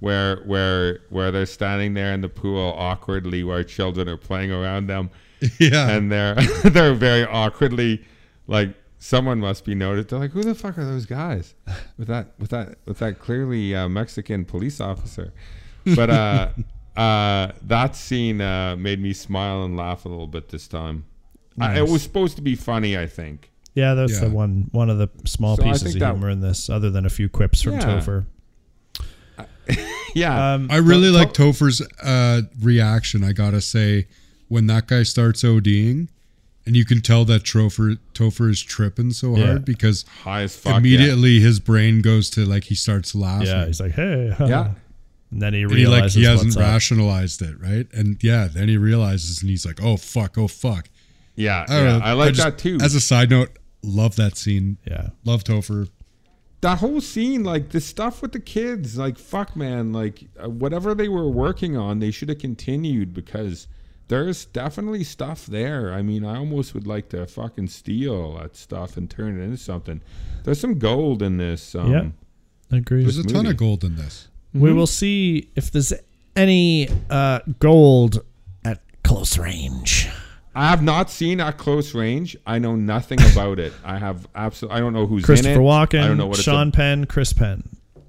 [0.00, 4.86] Where where where they're standing there in the pool awkwardly while children are playing around
[4.86, 5.10] them.
[5.58, 8.02] yeah, and they're they're very awkwardly
[8.46, 10.08] like someone must be noticed.
[10.08, 11.54] They're like, who the fuck are those guys
[11.98, 15.32] with that with that with that clearly uh, Mexican police officer?
[15.84, 16.48] But uh,
[16.98, 21.04] uh, that scene uh, made me smile and laugh a little bit this time.
[21.58, 23.50] I, it was supposed to be funny, I think.
[23.74, 24.28] Yeah, that's Yeah.
[24.28, 26.90] the one one of the small So pieces think of that- humor in this, other
[26.90, 27.80] than a few quips from Yeah.
[27.80, 28.24] Topher.
[30.14, 33.22] Yeah, Um, I really To- like Topher's uh, reaction.
[33.22, 34.06] I gotta say,
[34.48, 36.08] when that guy starts ODing,
[36.66, 39.46] and you can tell that Topher Topher is tripping so Yeah.
[39.46, 40.76] hard because high as fuck.
[40.78, 43.46] immediately his brain goes to like he starts laughing.
[43.48, 44.46] yeah, he's like, hey, Yeah.
[44.48, 44.70] yeah.
[45.30, 46.62] and then he And he like realizes he hasn't what's up.
[46.62, 47.86] rationalized it, right?
[47.92, 50.88] And yeah, then he realizes, and he's like, "Oh fuck, oh fuck."
[51.36, 52.04] Yeah, I, don't yeah, know.
[52.04, 52.78] I like just- that too.
[52.82, 53.50] As a side note,
[53.84, 54.78] love that scene.
[54.86, 55.88] Yeah, Love Topher.
[56.60, 60.94] That whole scene, like the stuff with the kids, like fuck, man, like uh, whatever
[60.94, 63.66] they were working on, they should have continued because
[64.08, 65.92] there's definitely stuff there.
[65.92, 69.56] I mean, I almost would like to fucking steal that stuff and turn it into
[69.56, 70.02] something.
[70.44, 71.74] There's some gold in this.
[71.74, 72.76] Um, Yeah.
[72.76, 73.04] agreed.
[73.04, 74.28] There's a ton of gold in this.
[74.52, 75.92] We will see if there's
[76.34, 78.24] any uh, gold
[78.64, 80.08] at close range.
[80.54, 82.36] I have not seen at close range.
[82.46, 83.72] I know nothing about it.
[83.84, 84.76] I have absolutely.
[84.78, 85.64] I don't know who's Christopher in it.
[85.64, 86.76] Walken, I don't know what Sean it's.
[86.76, 87.62] Penn, Chris Penn.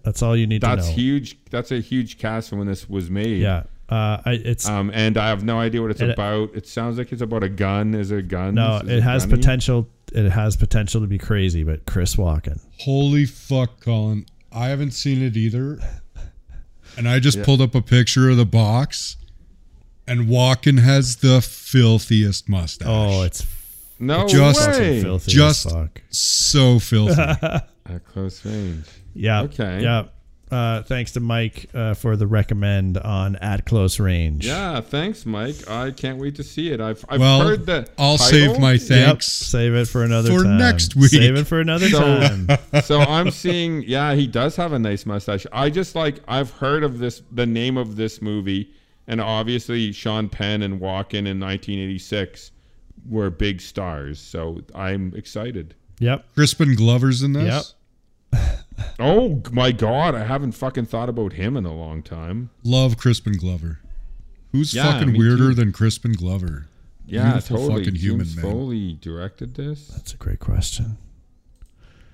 [0.04, 0.88] That's all you need that's to know.
[0.88, 1.38] That's huge.
[1.52, 3.42] That's a huge cast from when this was made.
[3.42, 6.56] Yeah, uh, I, it's Um, and I have no idea what it's It- about.
[6.56, 7.94] It sounds like it's about a gun.
[7.94, 8.56] Is it guns?
[8.56, 9.38] no, Is it has gunny?
[9.38, 9.88] potential.
[10.12, 12.60] It has potential to be crazy, but Chris Walken.
[12.80, 14.26] Holy fuck, Colin.
[14.52, 15.80] I haven't seen it either.
[16.98, 17.46] And I just Yeah.
[17.46, 19.16] pulled up a picture of the box.
[20.12, 22.88] And Walken has the filthiest mustache.
[22.90, 23.46] Oh, it's
[23.98, 25.02] No Just- fucking way.
[25.02, 26.02] filthy Just fuck.
[26.10, 27.22] so filthy.
[27.22, 28.86] At close range.
[29.14, 29.44] Yeah.
[29.44, 29.82] Okay.
[29.82, 30.06] Yeah.
[30.52, 34.46] Uh, thanks to Mike uh, for the recommend on at close range.
[34.46, 35.70] Yeah, thanks, Mike.
[35.70, 36.82] I can't wait to see it.
[36.82, 38.50] I've, I've well, heard the I'll title.
[38.54, 38.82] save my Yep.
[38.82, 39.28] thanks.
[39.32, 40.58] Save it for another For time.
[40.58, 41.12] next week.
[41.12, 42.48] Save it for another So- time.
[42.84, 45.48] so I'm seeing, yeah, he does have a nice mustache.
[45.54, 48.74] I just like I've heard of this, the name of this movie,
[49.12, 52.52] and obviously Sean Penn and Walken in 1986
[53.08, 54.20] were big stars.
[54.20, 55.76] So I'm excited.
[56.00, 56.34] Yep.
[56.34, 57.76] Crispin Glover's in this.
[58.34, 58.50] Yep.
[59.00, 62.50] Oh my god, I haven't fucking thought about him in a long time.
[62.64, 63.80] Love Crispin Glover.
[64.54, 65.54] Who's Yeah, fucking me weirder too.
[65.56, 66.66] than Crispin Glover?
[67.06, 67.84] Yeah, beautiful totally.
[67.86, 68.46] fucking human James man.
[68.46, 69.88] Foley directed this.
[69.90, 70.98] That's a great question.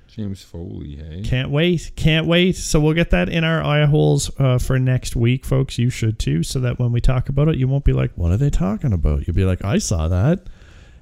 [0.07, 1.21] James Foley, hey.
[1.23, 1.91] Can't wait.
[1.95, 2.55] Can't wait.
[2.55, 5.77] So we'll get that in our eye holes uh, for next week, folks.
[5.77, 8.31] You should too, so that when we talk about it, you won't be like, what
[8.31, 9.27] are they talking about?
[9.27, 10.47] You'll be like, I saw that.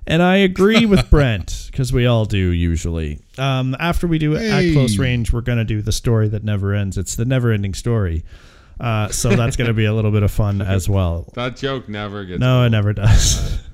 [0.07, 3.19] And I agree with Brent, because we all do usually.
[3.37, 6.43] Um, after we do it at close range, we're going to do the story that
[6.43, 6.97] never ends.
[6.97, 8.23] It's the never ending story.
[8.79, 11.31] Uh, so that's going to be a little bit of fun as well.
[11.33, 12.39] That joke never gets.
[12.39, 13.59] No, it never does.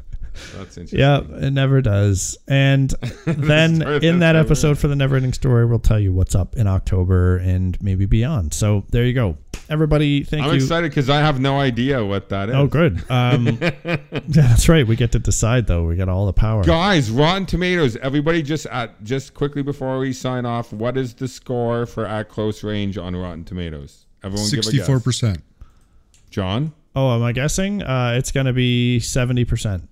[0.58, 0.88] Interesting.
[0.92, 2.38] Yeah, it never does.
[2.48, 2.90] And
[3.26, 6.68] then in that episode for the Never Ending Story, we'll tell you what's up in
[6.68, 8.54] October and maybe beyond.
[8.54, 9.38] So there you go.
[9.70, 10.54] Everybody, thank I'm you.
[10.56, 12.58] I'm excited because I have no idea what that oh, is.
[12.58, 13.04] Oh, good.
[13.10, 13.98] Um, yeah,
[14.28, 14.86] that's right.
[14.86, 15.86] We get to decide though.
[15.86, 16.64] We got all the power.
[16.64, 17.96] Guys, Rotten Tomatoes.
[17.98, 22.28] Everybody, just at just quickly before we sign off, what is the score for At
[22.28, 24.08] Close Range on Rotten Tomatoes?
[24.24, 25.42] Everyone, sixty-four percent.
[26.30, 26.74] Jon.
[26.94, 27.82] Oh, am I guessing?
[27.82, 29.88] Uh, it's going to be seventy percent.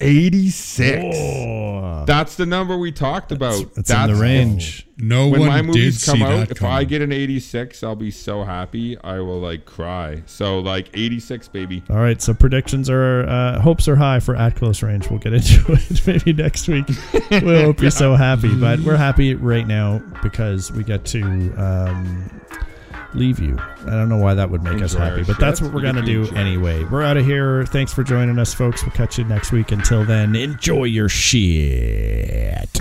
[0.00, 1.16] 86.
[1.16, 2.04] Whoa.
[2.06, 3.52] That's the number we talked about.
[3.52, 4.86] That's, that's, that's in the range.
[4.96, 6.62] No when one my movies come out, if.
[6.62, 8.98] I get an 86, I'll be so happy.
[9.02, 10.22] I will like cry.
[10.26, 11.82] So like 86, baby.
[11.90, 12.20] All right.
[12.20, 15.08] So predictions are uh, hopes are high for at close range.
[15.10, 16.86] We'll get into it maybe next week.
[17.42, 21.22] We'll be so happy, but we're happy right now because we get to.
[21.56, 22.30] Um,
[23.14, 23.56] leave you.
[23.86, 26.06] I don't know why that would make us happy, but that's what we're gonna to
[26.06, 26.36] do enjoy.
[26.36, 26.84] anyway.
[26.84, 27.64] We're out of here.
[27.66, 28.82] Thanks for joining us, folks.
[28.82, 29.72] We'll catch you next week.
[29.72, 32.80] Until then, enjoy your shit.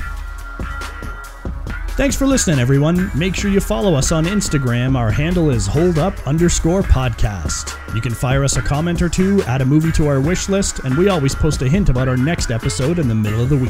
[1.96, 3.12] Thanks for listening, everyone.
[3.14, 4.98] Make sure you follow us on Instagram.
[4.98, 7.78] Our handle is holdup underscore podcast.
[7.94, 10.80] You can fire us a comment or two, add a movie to our wish list,
[10.80, 13.58] and we always post a hint about our next episode in the middle of the
[13.58, 13.70] week.